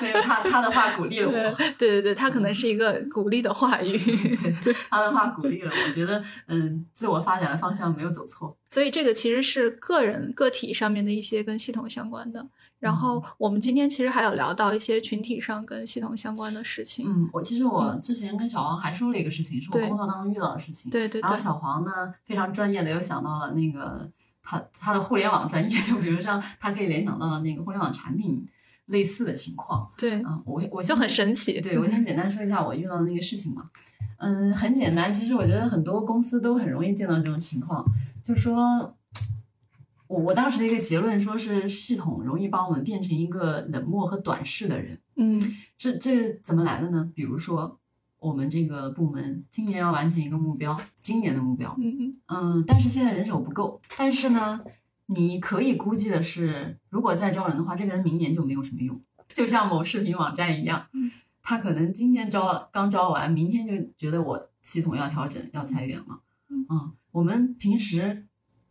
[0.00, 3.98] 没有他他的话鼓励了我， 对对对，他可能是一个鼓励的话语，
[4.90, 8.56] 他的话鼓励了我，觉得嗯自我发展的方向没有走错。
[8.68, 12.46] 所以这个其实是个人个体上面的一些跟系统相关的。
[12.80, 17.06] 然后我们今天其实还有聊到一些群体上跟系统相关的事情。
[17.08, 20.90] 嗯，我其实我之前跟小黄还说了一个事情，是我工作当中遇到的事情。
[20.90, 24.06] 对对对，然后小黄呢，非常专业的又想到了那个
[24.44, 28.46] 他他的互联网专业，就比如像他可以联想到那个互联网产品
[28.86, 29.90] 类似的情况。
[29.96, 31.60] 对，嗯，我我就很神奇。
[31.60, 33.70] 对，我先简单说一下我遇到的那个事情嘛。
[34.18, 37.84] 嗯，很简单，其实我觉得很多公司都很容易见到这种情况，
[38.22, 38.94] 就说。
[40.06, 45.40] 我我当时的一个结论说是系统容易把我们变成一个冷漠和短视的人，嗯
[45.78, 47.10] 这这怎么来的呢？
[47.14, 47.80] 比如说，
[48.24, 53.78] 我们这个部门今年要完成一个目标，今年的目标，嗯嗯嗯，但是现在人手不够。
[53.98, 54.64] 但是呢，
[55.06, 58.98] 你可以估计的是，如果再招人的话，这个人明年就没有什么用。
[59.28, 61.10] 就像某视频网站一样嗯，
[61.42, 66.22] 他可能今天招刚招完，明天就觉得我系统要调整，要裁员了。
[66.48, 66.66] 嗯
[67.12, 68.26] 我们平时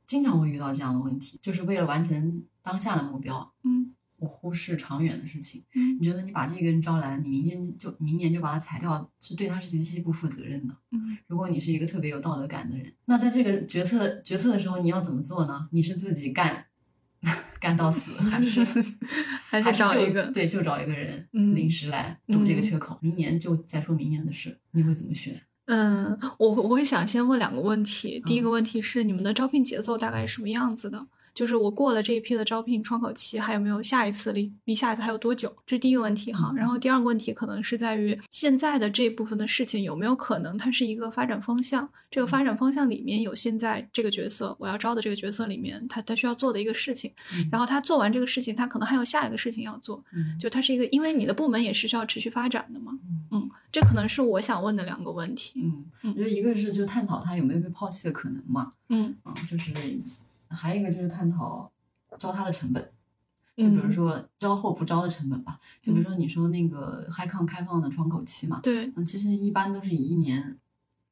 [0.08, 5.64] 经常会遇到这样的问题，就是为了完成当下的目标，嗯我忽视长远的事情。
[5.76, 10.76] 嗯你觉得你把这个人招来，你明天就明年就把他裁掉，是对他是极其不负责任的。
[10.92, 15.62] 嗯如果你是一个特别有道德感的人，那在这个决策决策的时候，你要怎么做呢？
[15.72, 16.66] 你是自己干
[17.60, 18.64] 干到死， 还是
[19.50, 25.42] 还是找一个对，就找一个人嗯临时来堵这个嗯缺口，明年就再说明年的事，你会怎么选？
[25.66, 28.22] 嗯，我我会想先问两个问题。
[28.26, 31.08] 第一嗯个问题是你们的招聘节奏大概是什么样子的？
[31.34, 35.54] 就是我过了这一批的招聘窗口期，还有没有下一次离离下一次还有多久？
[35.66, 36.52] 这是第一个问题哈。
[36.54, 41.90] 嗯然后第二个问题可能是在于现在的这部分的事情有没有可能它是一个发展方向？
[42.12, 50.04] 这个发展方向里面有现在这个角色我要招的这个角色里面他他需要做的一个事情，嗯然后他做完这个事情，他可能还有下一个事情要做。
[50.12, 52.92] 嗯就它是一个，因为你的部门也是需要持续发展的嘛。
[53.10, 55.54] 嗯嗯，这可能是我想问的两个问题。
[55.56, 59.72] 嗯，嗯我觉得一个是就探讨他有没有被抛弃的可能嘛，嗯啊，就是
[60.54, 61.72] 还有一个就是探讨
[62.18, 62.92] 招他的成本。
[63.56, 63.94] 就比如嗯。
[63.94, 70.58] 说招或不招的成本吧，就比如说你说那个 HiCon 开放的窗口期嘛，对，嗯，其实一般都是以一年，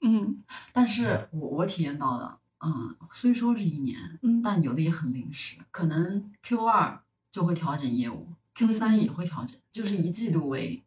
[0.01, 0.41] 嗯。
[0.73, 4.41] 但是我我体验到的，嗯，虽说是一年，嗯。
[4.41, 9.01] 但有的也很临时，可能 Q 二就会调整业务，Q 三嗯。
[9.01, 10.83] 也会调整，就是一季度为，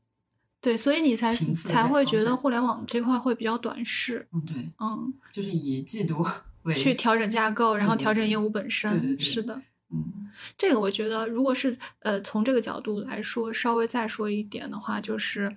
[0.61, 6.31] 对，所以你才才会觉得互联网这块会比较短视，嗯，对，嗯，就是以季度为
[6.77, 8.90] 去调整架构，然后调整业务本身。
[8.92, 15.57] 对对对是的，嗯这个我觉得，如果是呃从这个角度来说，稍微再说一点的话，就是。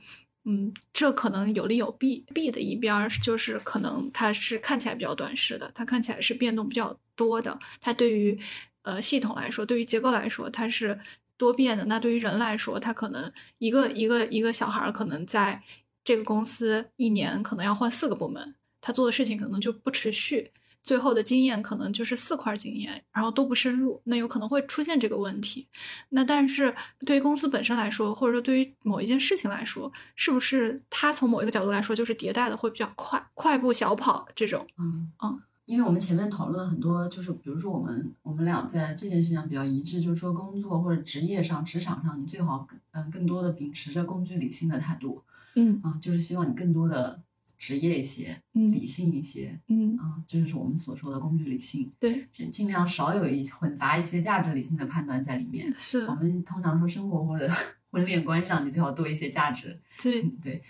[0.50, 2.24] 嗯，这可能有利有弊。
[2.34, 7.60] 弊的一边儿就是可能它是看起来比较短视的，它看起来是变动比较多的。
[7.82, 8.40] 它对于
[8.84, 10.98] 呃系统来说，对于结构来说，它是
[11.36, 11.84] 多变的。
[11.88, 15.62] 那对于人来说，他可能一个一个一个小孩儿可能在
[16.06, 20.54] 这个公司一年可能要换四个部门，他做的事情可能就不持续。
[20.88, 25.68] 最后的经验可能就是四块经验，然后都不深入，那有可能会出现这个问题。
[26.08, 34.66] 那但是对于公司本身来说，或者说对于某一件事情来说，是不是它从某一个角度来说就是迭代的会比较快，快步小跑这种？
[34.80, 45.22] 嗯嗯，因为我们前面讨论了很多，就是比如说我们我们俩在这件事情上比较一致，就是说工作或者职业上、职场上，你最好更嗯更多的秉持着工具理性的态度
[45.56, 47.20] 嗯啊，就是希望你更多的
[47.58, 55.72] 职业一些、嗯理性一些嗯，啊，这就是我们所说的工具理性，对，尽量少有一混杂一些价值理性的判断在里面。
[55.74, 57.50] 是的，们通常说生活或者
[57.90, 60.62] 婚恋观上，你最好多一些价值，对，嗯对，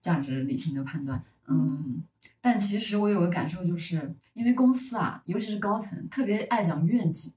[0.00, 1.24] 价值理性的判断。
[1.46, 2.02] 嗯，
[2.40, 7.32] 但其实我有个感受，就是因为公司啊，尤其是高层，特别爱讲愿景。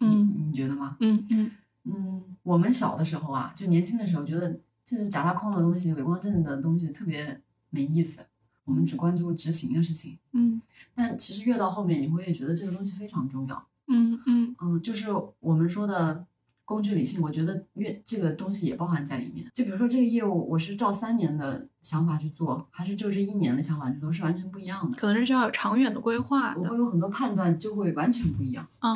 [0.00, 0.96] 嗯你你觉得吗？
[1.00, 1.50] 嗯嗯
[1.84, 8.20] 嗯，我们小的时候啊，就年轻的时候，觉得就是假大空的东西、伪光正的东西特别没意思，
[8.64, 10.18] 我们只关注执行的事情。
[10.32, 10.60] 嗯
[10.94, 13.66] 但其实越到后面，你会越觉得这个东西非常重要。
[13.88, 15.08] 嗯嗯嗯，就是
[15.40, 16.26] 我们说的
[16.64, 19.50] 工具理性，我觉得越这个东西也包含在里面。
[19.54, 24.96] 就比如说这个业务，我是照三年的想法去做，还是就这一年的想法去做，是完全不一样的。
[24.96, 26.76] 可能是需要有长远的规划的我会。
[26.78, 28.66] 有很多判断就会完全不一样。
[28.80, 28.94] 嗯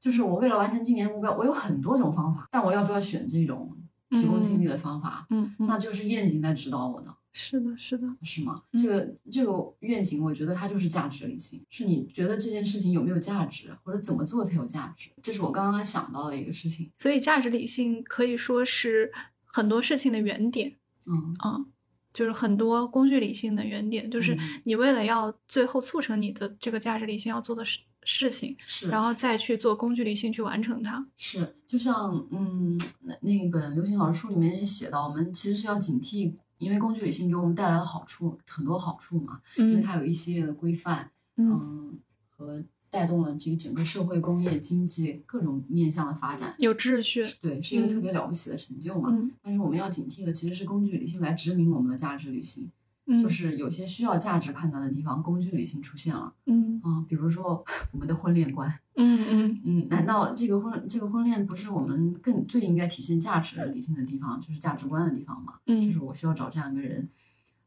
[0.00, 3.76] 就是我为了完成今年目标，我有很多种方法，但我要不要选这种
[4.16, 8.62] 急功近利的方法，嗯嗯，那就是燕景在指导我的，是的，是的，是吗？
[8.72, 16.90] 嗯这个这个愿景，我觉得它就是价值理性，是你觉得这件事情有没有价值，或者怎么做才有价值，这是我刚刚想到的一个事情。
[16.98, 19.12] 所以价值理性可以说是
[19.44, 20.76] 很多事情的原点。
[21.06, 21.66] 嗯，嗯，
[22.12, 31.06] 就是很多工具理性的原点，就是嗯你为了要最后促成你的这个价值理性要做的事事情，是，然后再去做工具理性去完成它。
[31.16, 46.54] 是，就像嗯，那那一本刘星老师书里面也写到，我们其实是要警惕，因为工具理性给我们带来的好处很多好处嘛，因为嗯它有一系列的规范，嗯嗯，和带动了这个整个社会、工业、经济各种面向的发展。
[46.58, 47.24] 有秩序。
[47.40, 49.10] 对，是一个特嗯别了不起的成就嘛。
[49.12, 52.70] 嗯但是我们要警惕的其实是工具理性来殖民我们的价值理性，
[53.12, 56.32] 嗯，就是有些需要价值判断的地方，工具理性出现了。
[56.46, 65.54] 嗯啊、比如说我们的婚恋观，嗯嗯嗯，难道这个婚这个婚恋不是我们更最应该体现价值理性的地方，就是价值观的地方吗？
[65.66, 67.08] 嗯就嗯是我需要找这样一个人，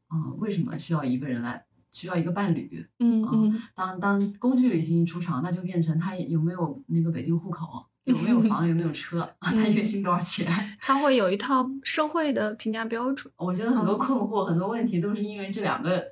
[0.10, 2.88] 嗯、为什么需要一个人来，需要一个伴侣？
[2.99, 10.46] 嗯嗯当当工具理性一出场，那就变成他有没有那个北京户口，有没有房，有没有 车，啊他月薪多少钱？
[10.80, 13.32] 他会有一套社会的评价标准。
[13.38, 16.04] 我觉得很多困惑、很多问题都是因为这两个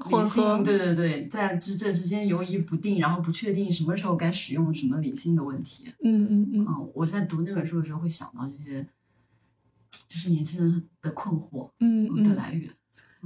[0.00, 5.92] 混合对对对，在这这之间犹疑不定，然后不确定什么时候该使用什么理性的问题。
[6.02, 8.86] 嗯嗯嗯嗯，我在读那本书的时候会想到这些，
[10.08, 12.70] 就是年轻人的困惑嗯嗯，的来源。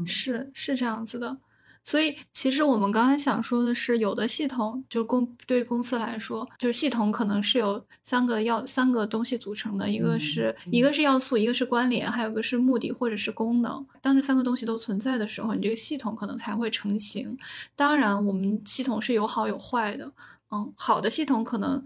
[0.07, 1.39] 是是这样子的。
[1.85, 13.85] 所以其实我们刚才想说的是，有的系统就是公对于公司来说，就是系统可能是由三个要三个东西组成的，一个是、嗯一个是要素，一个是关联，还有一个是目的或者是功能。
[14.01, 17.37] 当这三个东西都存在的时候，你这个系统可能才会成型。
[17.75, 20.13] 当然，我们系统是有好有坏的。
[20.51, 21.85] 嗯，好的系统可能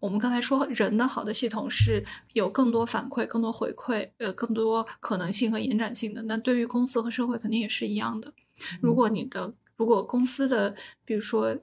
[0.00, 2.04] 我们刚才说人的好的系统是
[2.34, 6.22] 有更多反馈、更多回馈，呃，更多可能性和延展性的。
[6.24, 8.32] 那对于公司和社会肯定也是一样的。
[8.80, 11.56] 如果你的如果公司的比如说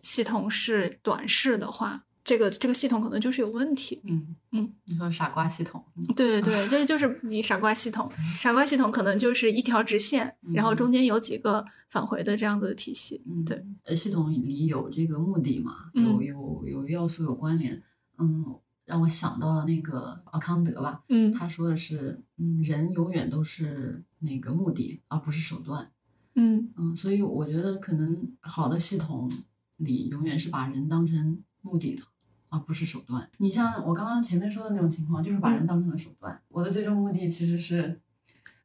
[0.00, 4.00] 系统是短视的话，这个这个系统可能就是有问题。
[4.04, 13.22] 嗯嗯，你说傻瓜系统，嗯对对对， 就是就是你傻瓜系统，傻瓜系统可能就是一条直线，然后中间有几个返回的这样子的体系。
[13.26, 16.04] 嗯，对，呃，系统里有这个目的嘛，嗯。
[16.04, 17.82] 有有有要素有关联，
[18.18, 21.32] 嗯，让我想到了那个奥康德吧，嗯。
[21.32, 25.90] 他说的是，嗯，人永远都是那个目的，而不是手段，
[26.40, 29.30] 嗯嗯，所以我觉得可能好的系统
[29.76, 32.02] 里永远是把人当成目的的，
[32.48, 33.28] 而不是手段。
[33.38, 36.40] 你像我刚刚前面说的那种情况，就是把人当成了手段。
[36.48, 38.00] 我的最终目的其实是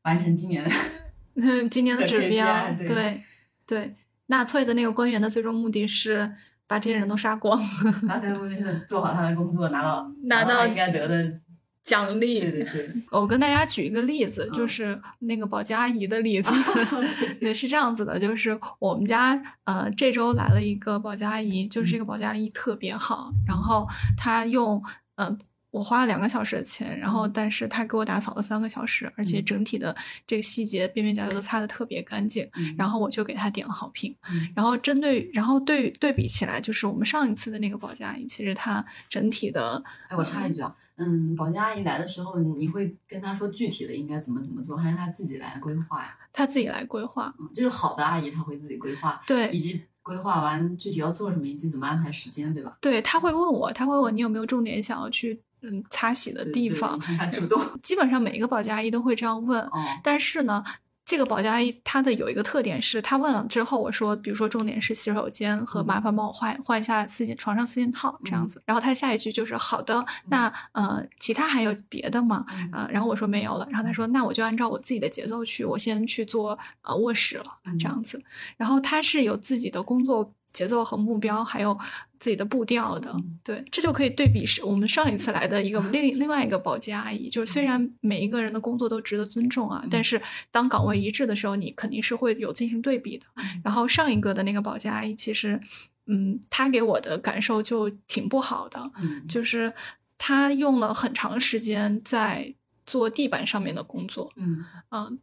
[0.03, 0.65] 完成今年
[1.35, 3.23] 嗯，今年的的指标，对对
[3.65, 3.95] 对，
[4.27, 6.33] 纳粹的那个官员的最终目的是
[6.65, 7.61] 把这些人都杀光，
[8.07, 11.41] 他最终目的是做好他的工作，拿到拿到应该得的。
[11.85, 12.41] 奖励。
[12.41, 16.51] 对对对，我跟大家举一个例子，就嗯是那个保洁阿姨的例 子。
[17.39, 24.83] 对，是这样子的，就是我们家呃这周来了一个保洁阿姨，就是这个保洁阿姨特别好，然后她用
[25.15, 25.37] 呃。
[25.75, 29.93] 我花了两个小时的钱，然后但是他给我打扫了三个小时，而且嗯整体的
[30.25, 34.15] 这个细节边边角角都擦得特别干净，嗯然后我就给他点了好评。
[34.31, 46.15] 嗯然后针对，然后对对比起来，就是我们上一次的那个保洁阿姨，其实她整体的哎，我插一句啊，嗯，保洁阿姨来的时候，你会跟她说具体的应该怎么怎么做，还是她自己来规划呀？
[46.31, 52.77] 她自己来规划，嗯，就是好的阿姨，她会自己规划，对以及规划完具体要做什么，以及怎么安排时间，对吧？
[52.79, 56.99] 对，他会问我，他会问我你有没有重点想要去嗯擦洗的地方
[57.81, 59.71] 基本上每一个保洁阿姨都会这样问，哦，
[60.03, 60.63] 但是呢。
[61.07, 65.85] 这个保洁阿姨她的有一个特点是，她问了之后，我说，比如说重点是洗手间和嗯。
[65.85, 72.43] 麻烦帮我换换一下四件床上四件套这样子，然后她下一句就是好的，那呃其他还有别的吗？
[72.49, 72.69] 嗯。
[72.73, 77.45] 呃，然后我说没有了，然后她说那我就按照我自己的节奏去，我先去做呃卧室了
[77.77, 78.19] 这样子，
[78.57, 81.77] 然后她是有自己的工作节奏和目标，还有
[82.19, 83.11] 自己的步调的。
[83.13, 83.39] 嗯。
[83.43, 93.25] 对，这就可以对比是我们上一次来的一个另另外一个保洁阿姨，就是虽然每一个人的工作都值得尊重啊，但是当岗位一致的时候，你肯定是会有进行对比的。
[93.63, 95.61] 然后上一个的那个保洁阿姨，其实，
[96.07, 99.71] 嗯，她给我的感受就挺不好的，嗯，就是
[100.17, 102.55] 她用了很长时间在
[102.87, 104.63] 做地板上面的工作，嗯。
[104.91, 105.19] 嗯，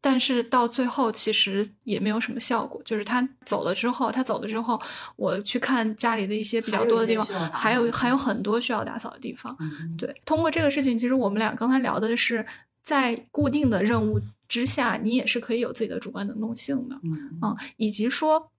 [0.00, 2.80] 但是到最后其实也没有什么效果。
[2.84, 4.80] 就是他走了之后，他走了之后，
[5.16, 9.56] 我去看家里的一些比较多的地方，还有还有很多需要打扫的地方。
[9.60, 12.44] 嗯，对，通过这个事情，其实我们俩刚才聊的是，
[12.82, 16.98] 在固定的任务之下，你也是可以有自己的主观能动性的。
[17.02, 18.50] 嗯嗯，以及说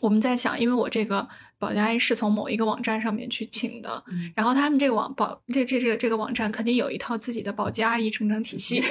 [0.00, 8.82] 我们在想，因为我这个保洁阿姨是从某一个网站上面去请的，嗯然后他们这个网保这这这个这个网站肯定有一套自己的保洁阿姨成长体系。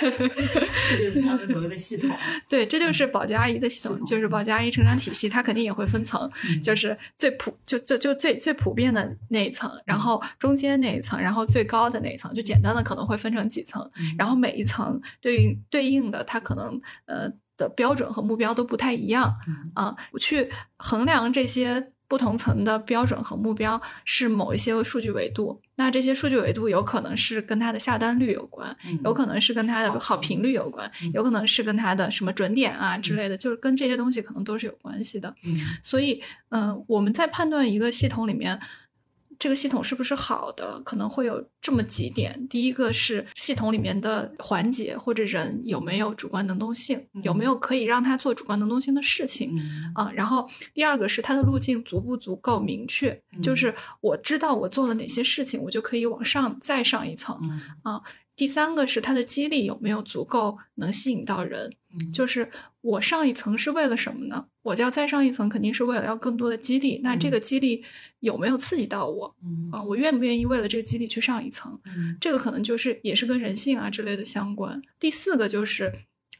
[0.00, 2.10] 这就是他们所谓的系统。
[2.48, 17.30] 对，这就是保洁阿姨的系统，系统就是保洁阿姨成长体系，它肯定也会分层，嗯就是最普就就就最最普遍的那一层，然后中间那一层，然后最高的那一层，就简单的可能会分成几层，嗯然后每一层对应对应的，它可能呃
[17.60, 19.36] 的标准和目标都不太一样
[19.74, 19.94] 啊。
[20.12, 25.60] 我、去衡量这些不同层的标准和目标是某一些数据维度。
[25.76, 35.34] 那这些数据维度有可能是跟它的下单率有关，嗯有可能是跟它的好评率有关，有可能是跟它的什么准点啊之类的，就是跟这些东西可能都是有关系的。
[35.44, 38.58] 嗯所以，嗯、我们在判断一个系统里面，
[39.40, 42.46] 这个系统是不是好的，可能会有这么几点。
[42.46, 49.58] 第一个是系统里面的环节或者人有没有主观能动性，有没有可以让他做主观能动性的事情。
[49.58, 57.40] 嗯啊，然后第二个是它的路径足不足够明确，就是我知道我做了哪些事情，我就可以往上再上一层。
[57.82, 58.02] 啊
[58.36, 62.50] 第三个是它的激励有没有足够能吸引到人，嗯就是
[62.80, 64.46] 我上一层是为了什么呢？
[64.62, 67.00] 我要再上一层，肯定是为了要更多的激励。
[67.02, 67.82] 那这个激励
[68.20, 69.82] 有没有刺激到我嗯啊？
[69.82, 71.78] 我愿不愿意为了这个激励去上一层？
[71.86, 74.82] 嗯这个可能就是也是跟人性啊之类的相关。
[74.98, 75.92] 第四个就是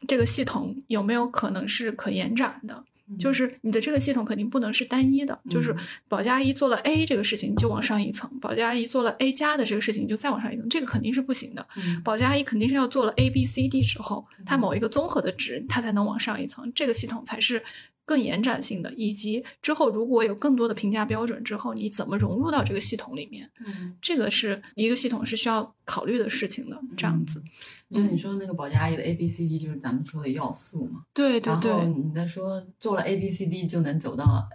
[0.07, 2.85] 这个系统有没有可能是可延展的？
[3.19, 5.75] 就是你的这个系统肯定不能是单一的，就是
[6.07, 11.67] 保洁阿姨做了 A 这个事情，就往上一层；保洁阿姨做了 A 加的这个事情，就再往上一层，这个肯定是不行的。
[12.05, 17.61] 保洁阿姨肯定是要做了 A、B、C、D 之后，它某一个综合的值，它才能往上一层，这个系统才是。
[18.05, 23.49] 更延展性的，以及之后如果有更多的评价标准之后，你怎么融入到这个系统里面？
[23.65, 26.81] 嗯，这个是一个系统是需要考虑的事情的。
[26.97, 27.41] 这样子，
[27.89, 31.03] 就你说那个保洁阿姨的 A B C D 就是咱们说的要素嘛？
[31.13, 31.71] 对对对。
[31.71, 34.45] 然后你在说做了 A B C D 就能走到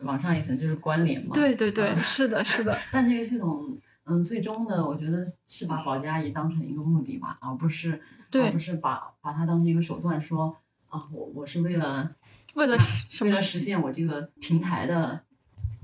[0.00, 1.30] 往上一层，就是关联嘛？
[1.32, 2.76] 对对对，是的，是的。
[2.92, 7.98] 但这个系统，嗯，最终呢，我觉得是把保洁阿姨当成一个目的吧，而不是，
[8.32, 10.54] 而不是把把它当成一个手段，说
[10.88, 12.14] 啊，我我是为了。
[12.56, 12.76] 为了
[13.22, 15.22] 为了实现我这个平台的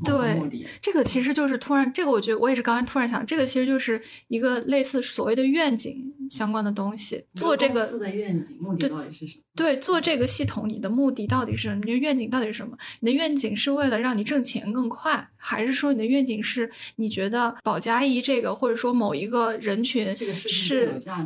[0.05, 7.25] 对目的，这个其实就是突然，这个我觉得我也是刚才突然想，这个其实就是一个类似所谓的愿景相关的东西。
[7.37, 9.43] 做这个的愿景目的到底是什么？
[9.55, 11.83] 对，做这个系统，你的目的到底是什么？
[11.85, 12.77] 你的愿景到底是什么？
[13.01, 20.33] 你的愿景是为了让你挣钱更快，还是说你的愿景是你觉得保洁阿姨这个，或者说某一个人群是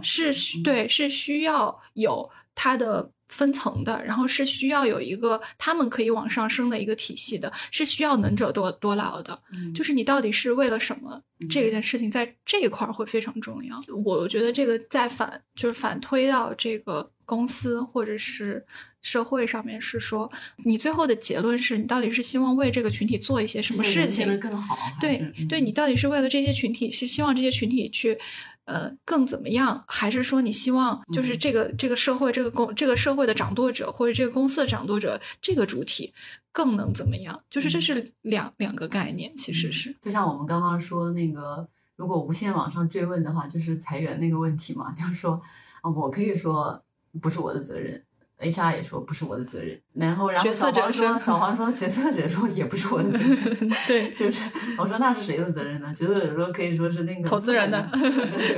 [0.03, 3.13] 是，对，是需要有它的。
[3.29, 9.39] 分层的，然后是需要有一个他们可以往上升的一个体系的，是需要能者多多劳的。
[9.75, 11.23] 就是你到底是为了什么？
[11.51, 13.83] 这件事情在这一块儿会非常重要。
[14.05, 18.65] 我觉得这个在反就是反推到这个公司或者是
[19.03, 20.33] 社会上面，是说
[20.65, 24.41] 你最后的结论是你到底是希望为这个群体做一些什么事情？
[24.41, 24.79] 更好。
[24.99, 28.19] 对对，你到底是为了这些群体，是希望这些群体去。
[28.67, 29.85] 呃，更怎么样？
[29.87, 36.13] 还是说你希望就是这个这个社会这个公这个社会的掌舵者或者这个公司的掌舵者这个主体
[36.51, 37.41] 更能怎么样？
[37.49, 45.41] 就是这是两两个概念，其实是就像我们刚刚说那个，如果无限往上追问的话，就是裁员那个问题嘛，就是说
[45.83, 46.83] 啊，我可以说
[47.21, 48.03] 不是我的责任。
[48.39, 54.43] HR 也说不是我的责任，然后然后小黄说小黄说决策者说也不是我的责任， 对，就是
[54.77, 55.91] 我说那是谁的责任呢？
[55.95, 57.81] 决策者说可以说是那个投资人的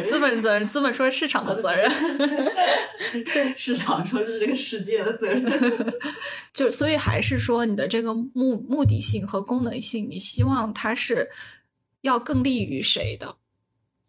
[0.05, 1.89] 资本 责任，资本说市场的责任，
[3.33, 5.45] 对，市场说是这个世界的责任，
[6.53, 11.31] 就所以还是说你的这个目目的性和功能性，你希望它是
[12.01, 13.37] 要更利于谁的？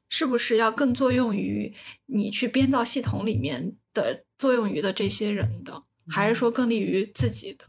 [0.10, 1.74] 是不是要更作用于
[2.08, 4.26] 你去编造系统里面的？
[4.40, 7.66] 作用于的这些人的，还是说更利于自己的，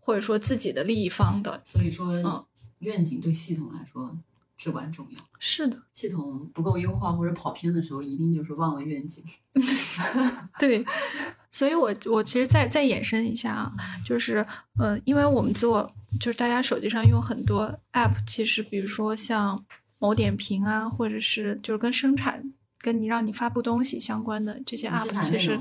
[0.00, 1.60] 或者说自己的利益方的？
[1.66, 2.46] 所以说，嗯，
[2.78, 4.16] 愿景对系统来说
[4.56, 5.20] 至关重要。
[5.38, 9.22] 是的，系统不够优化或者跑偏的时候，一定就是忘了愿景。
[10.58, 10.82] 对，
[11.52, 13.70] 所以我我其实再再延伸一下啊，
[14.02, 14.38] 就是
[14.78, 19.62] 呃，因为我们做就是大家手机上用很多 app，其实比如说像
[19.98, 22.52] 某点评啊，或者是就是跟生产。
[22.80, 25.58] 跟你让你发布东西相关的这些 app，其实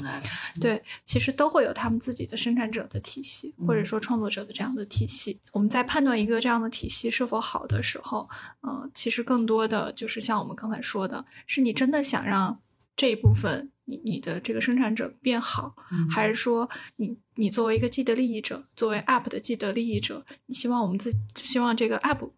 [0.61, 5.39] 对，其实都会有他们自己的生产者的体系，或者说创作者的这样的体系。
[5.51, 8.29] 我们在判断一个这样的体系是否好的时候，
[8.61, 12.61] 嗯，其实更多的就是像我们刚才说的，是你真的想让
[12.95, 15.75] 这一部分你你的这个生产者变好，
[16.11, 22.29] 还是说你你作为一个既得利益者，作为 app 的既得利益者，你希望我们自希望这个 app。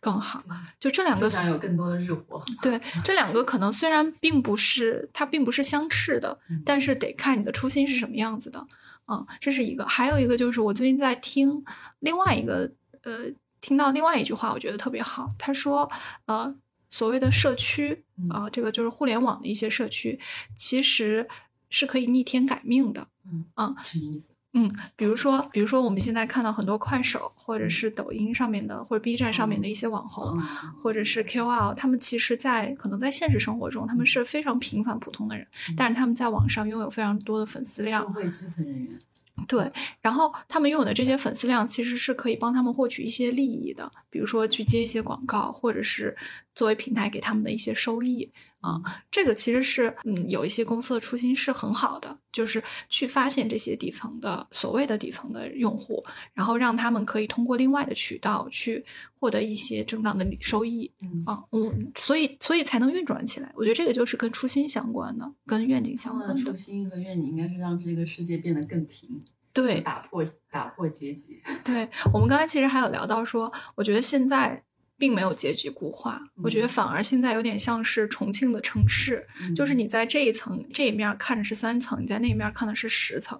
[0.00, 0.42] 更好，
[0.80, 2.40] 就这两个想有更多的日活。
[2.62, 8.66] 对，这两个可能虽然并不是它并不是相斥的，但是得看你的初心是什么样子的。
[9.06, 11.64] 嗯，这是一个，还有一个就是我最近在听
[12.00, 12.70] 另外一个
[13.02, 13.24] 呃，
[13.60, 15.30] 听到另外一句话，我觉得特别好。
[15.38, 15.90] 他说，
[16.26, 16.54] 呃，
[16.90, 20.20] 所谓的社区啊，这个就是互联网的一些社区，
[20.56, 21.26] 其实
[21.70, 23.08] 是可以逆天改命的。
[23.56, 24.28] 嗯，什么意思？
[24.54, 30.38] 嗯，比如说，比如说我们现在看到很多快手或者是抖音上面的，或者 B 站上面的一些网红，
[30.82, 35.46] 或者是 KOL，他们其实，在可能在现实生活中，他们是非常平凡普通的人，
[35.76, 38.98] 但是他们在网上拥有非常多的粉丝量，社会基层人员。
[39.46, 39.70] 对，
[40.00, 46.16] 然后他们拥有的这些粉丝量，其实是可以帮他们获取一些利益的，比如说去接一些广告，或者是
[46.56, 48.32] 作为平台给他们的一些收益。
[48.60, 56.04] 啊，这个其实是，嗯，有一些公司的初心是很好的，就是去发现这些底层的所谓的底层的用户，
[56.34, 58.84] 然后让他们可以通过另外的渠道去
[59.20, 60.90] 获得一些正当的收益。
[61.24, 63.52] 啊，嗯，所以所以才能运转起来。
[63.54, 66.34] 我觉得这个就是跟初心相关的，跟愿景相关的。
[66.34, 71.40] 初心和愿景应该是让这个世界变得更平，对，打破打破阶级。
[71.64, 74.64] 对我们刚才其实还有聊到说，我觉得现在。
[74.98, 79.24] 并没有阶级固化，我觉得反而现在有点像是重庆的城市，
[79.54, 83.38] 就是你在这一层这一面看着是三层，你在那一面看的是十层，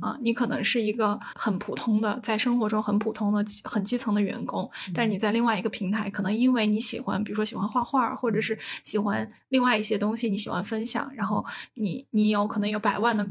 [0.00, 11.44] 啊，你可能是一个很普通的，在生活中很普通的、很基层的员工，但是你在另外一个平台，可能因为你喜欢，比如说喜欢画画，或者是喜欢另外一些东西，你喜欢分享，然后
[11.74, 13.24] 你你有可能有百万的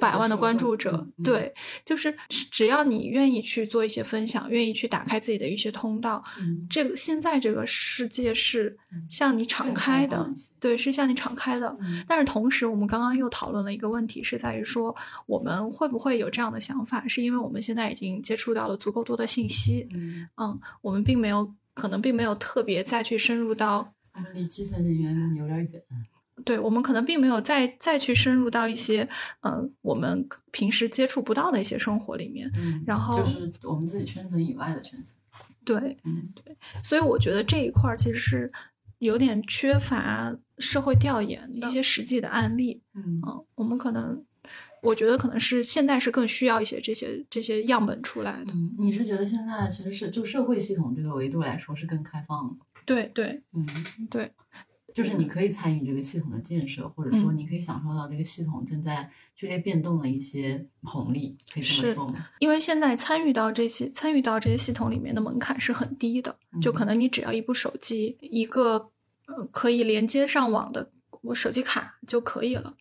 [0.00, 1.54] 百万的关注者，对，
[1.84, 2.12] 就是
[2.50, 6.24] 只要你愿意去做一些分享，愿意去打开自己的一些通道，
[6.68, 11.76] 这个现在这个世界是向你敞开的，对，是向你敞开的。
[12.06, 14.94] 但是同时，我们刚刚又讨论了一个问题，是在于说，
[15.26, 17.06] 我们会不会有这样的想法？
[17.06, 19.88] 是因为我们现在已经接触到了足够多的信息，
[20.36, 25.82] 嗯，我们并没有可能并没有特别再去深入到，我们离基层人员有点远。
[26.42, 29.06] 对，我们可能并没有再再去深入到一些，
[29.42, 32.50] 嗯，我们平时接触不到的一些生活里面，
[32.86, 35.14] 然后就是我们自己圈层以外的圈层。
[35.64, 38.50] 对，嗯，对，所以我觉得这一块其实是
[38.98, 43.20] 有点缺乏社会调研一些实际的案例，嗯，
[43.54, 44.24] 我们可能，
[44.82, 48.54] 我觉得可能是现在是更需要一些这些这些样本出来的。
[48.78, 52.66] 你是觉得现在其实是就社会系统这个维度来说是更开放的？
[52.84, 53.66] 对对，嗯，
[54.10, 54.30] 对。
[54.94, 62.26] 就是你可以参与这个系统的建设，或者说你可以享受到这个系统正在剧烈变动的一些红利，可以这么说吗？
[62.38, 68.90] 因为现在参与到这些参与到这些系统里面的门槛是很低的，就可能你只要一部手机，一个
[69.26, 70.90] 呃可以连接上网的
[71.22, 72.74] 我手机卡就可以了，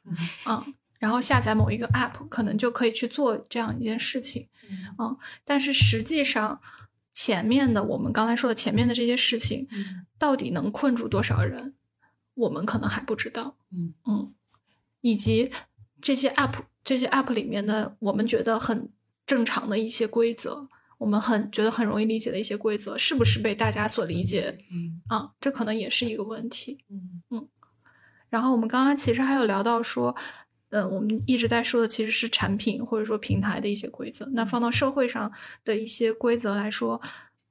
[0.47, 4.47] 嗯， 然后下载某一个 app，可能就可以去做这样一件事情，
[4.97, 6.59] 嗯，但是实际上
[7.13, 9.67] 前面的我们刚才说的前面的这些事情，
[10.17, 11.75] 到底能困住多少人？
[12.39, 14.33] 我们可能还不知道，嗯嗯，
[15.01, 15.51] 以及
[16.01, 18.89] 这些 app 这些 app 里面的我们觉得很
[19.25, 20.67] 正常的一些规则，
[20.97, 24.57] 我们很觉得很容易理解的一些规则，是不是被大家所理解？
[24.71, 26.85] 嗯啊，这可能也是一个问题。
[26.89, 27.47] 嗯嗯，
[28.29, 30.15] 然后我们刚刚其实还有聊到说，
[30.69, 34.25] 嗯，我们一直在说的其实是产品或者说平台的一些规则。
[34.33, 35.31] 那放到社会上
[35.65, 37.01] 的一些规则来说，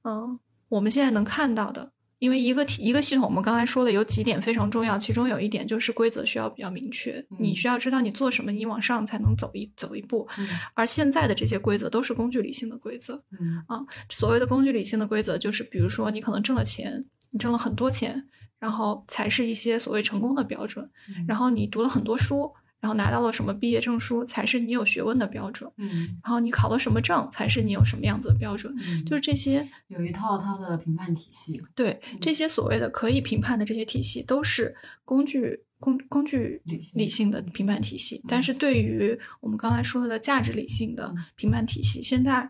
[0.03, 1.91] 嗯，我们现在能看到的。
[2.19, 10.27] 因为一个体一个系统，我们刚才说的有几点非常重要，其中有一点就是规则需要比较明确，你需要知道你做什么，你往上才能走一走一步。
[10.73, 13.23] 而现在的这些规则都是工具理性的规则，
[13.67, 18.27] 啊，所谓的工具理性的规则就是，比如说你可能挣了钱，你挣了很多钱，
[18.59, 20.89] 然后才是一些所谓成功的标准，
[21.27, 22.53] 然后你读了很多书。
[22.79, 25.89] 然后拿到了什么毕业证书才是你有学问的标准，嗯，
[26.23, 28.73] 然后你考了什么证才是你有什么样子的标准，
[29.05, 35.63] 就是这些有一套它的评判体系，对这些所谓的可以评判的这些体系都是工具。
[35.79, 42.47] 工工具理性的评判体系，但是对于我们刚才说的价值理性的评判体系，现在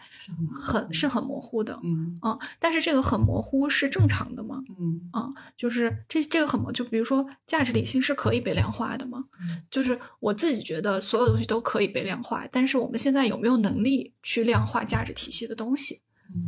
[0.53, 4.63] 很是很模糊的，嗯啊，但是这个很模糊是正常的吗？
[4.79, 9.25] 嗯啊，就是这这个很模，就比如说价值理性是可以被量化的吗？
[9.69, 16.01] 就是我自己觉得所有东西都可以被量化，但是我们现在有没有能力去量化价值体系的东西？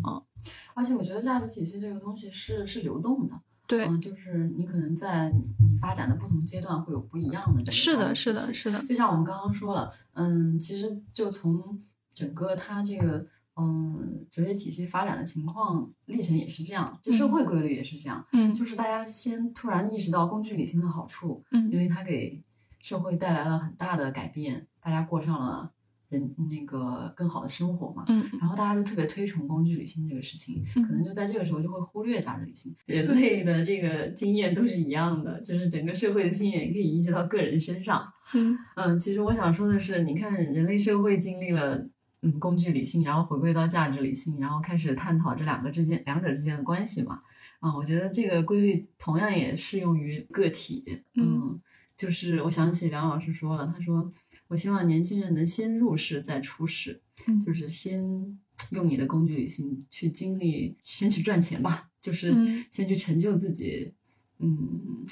[0.03, 0.21] 啊，
[0.73, 3.35] 而且我觉得价值体系这个东西是是流动的。
[3.71, 7.71] 对，嗯，就是你可能在你发展的不同阶段会有不一样的。
[7.71, 8.83] 是的，是的，是的。
[8.83, 11.81] 就像我们刚刚说了，嗯，其实就从
[12.13, 18.25] 整个它这个嗯哲学体系发展的情况历程也是这样，就社会规律也是这样。
[18.33, 22.43] 嗯，就是大家先突然意识到工具理性的好处，嗯，因为它给
[22.81, 25.71] 社会带来了很大的改变，大家过上了。
[26.11, 32.75] 人那个更好的生活嘛，嗯，然后大家就特别推崇工具理性这个事情，可能就在这个时候就会忽略价值理性。
[32.85, 38.05] 人类的这个经验都是一样的，就是整个社会的经验可以移植到个人身上。
[38.35, 41.77] 嗯嗯，其实我想说的是，你看人类社会经历了
[42.23, 47.17] 嗯工具理性，然后回归到价值理性，然后开始探讨这两个之间两者之间的关系嘛。
[47.61, 50.83] 啊，我觉得这个规律同样也适用于个体。
[51.15, 51.57] 嗯，
[51.95, 54.09] 就是我想起梁老师说了，他说。
[54.51, 57.01] 我希望年轻人能先入世再出世，
[57.45, 58.03] 就是先
[58.71, 62.33] 用你的工具理性去经历，先去赚钱吧，就是
[62.69, 63.93] 先去成就自己，
[64.39, 65.05] 嗯，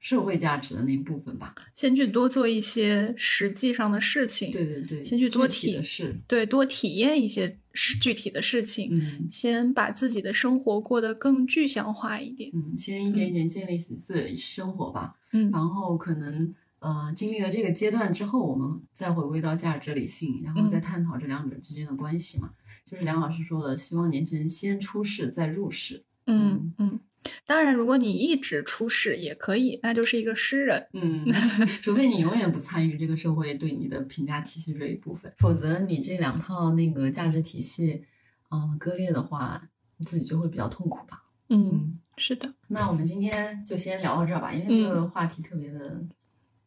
[0.00, 1.54] 社会价值的那一部分吧。
[1.74, 7.58] 先去多做一些实际上的事情，对对对，先去多体事，对，多体验一些
[8.00, 16.54] 具体的事情，嗯，先把自己的生活过得更具象化一点，嗯，先一点一点建立起自己的生活吧，嗯，然后可能。
[16.80, 22.48] 呃，经历了这个阶段之后，我们再回归到价值理性，然后再探讨这两者之间的关系嘛。
[22.86, 26.04] 就是梁老师说的，希望年轻人先出世再入世。
[26.26, 27.00] 嗯嗯，
[27.44, 30.86] 当然，如果你一直出世也可以，那就是一个诗人。
[30.92, 31.26] 嗯，
[31.82, 38.04] 除非你永远不参与这个社会对你的评价体系这一部分，否则你这两套那个价值体系，
[38.50, 41.24] 嗯，割裂的话，你自己就会比较痛苦吧。
[41.48, 41.92] 嗯。
[42.20, 46.04] 是的，那我们今天就先聊到这儿吧，因为这个话题特别的，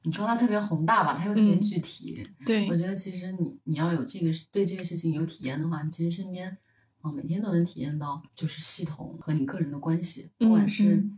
[0.03, 1.61] 你说它特别宏大吧，它又特别嗯。
[1.61, 2.27] 具体。
[2.45, 2.67] 对。
[2.67, 6.57] 我，觉得其实你你要有这个对这个事情有体验的话，你其实身边
[7.01, 11.17] 啊、每天都能体验到，就是系统和你个人的关系，不管是嗯。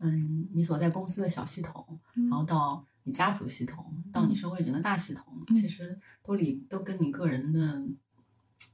[0.00, 2.28] 嗯你所在公司的小系统，嗯。
[2.28, 5.54] 然后到你家族系统，到你社会整个大系统，嗯。
[5.54, 7.84] 其实都里都跟你个人的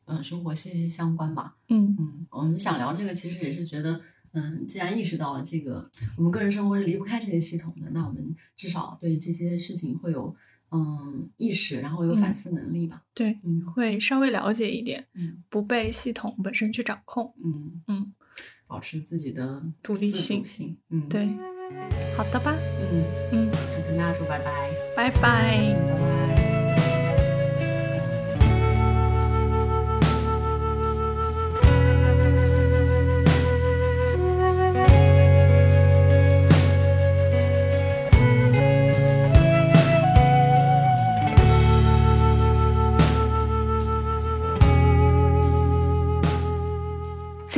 [0.07, 1.57] 嗯生活息息相关吧。
[1.69, 1.95] 嗯。
[1.99, 4.01] 嗯，我们想聊这个，其实也是觉得，
[4.33, 10.35] 嗯，既然意识到了这个，我们个人生活是离不开这些系统的，那我们至少对这些事情会有
[10.71, 13.03] 嗯意识，然后有反嗯思能力吧。
[13.13, 17.35] 对，嗯会稍微了解一点，嗯不被系统本身去掌控。
[17.45, 18.13] 嗯嗯，
[18.67, 20.79] 保持自己的独立性性。
[20.91, 21.27] 嗯，对，
[22.17, 22.55] 好的吧，
[22.93, 25.21] 嗯，嗯，就跟大家说拜拜，拜拜。
[25.21, 26.50] 拜拜。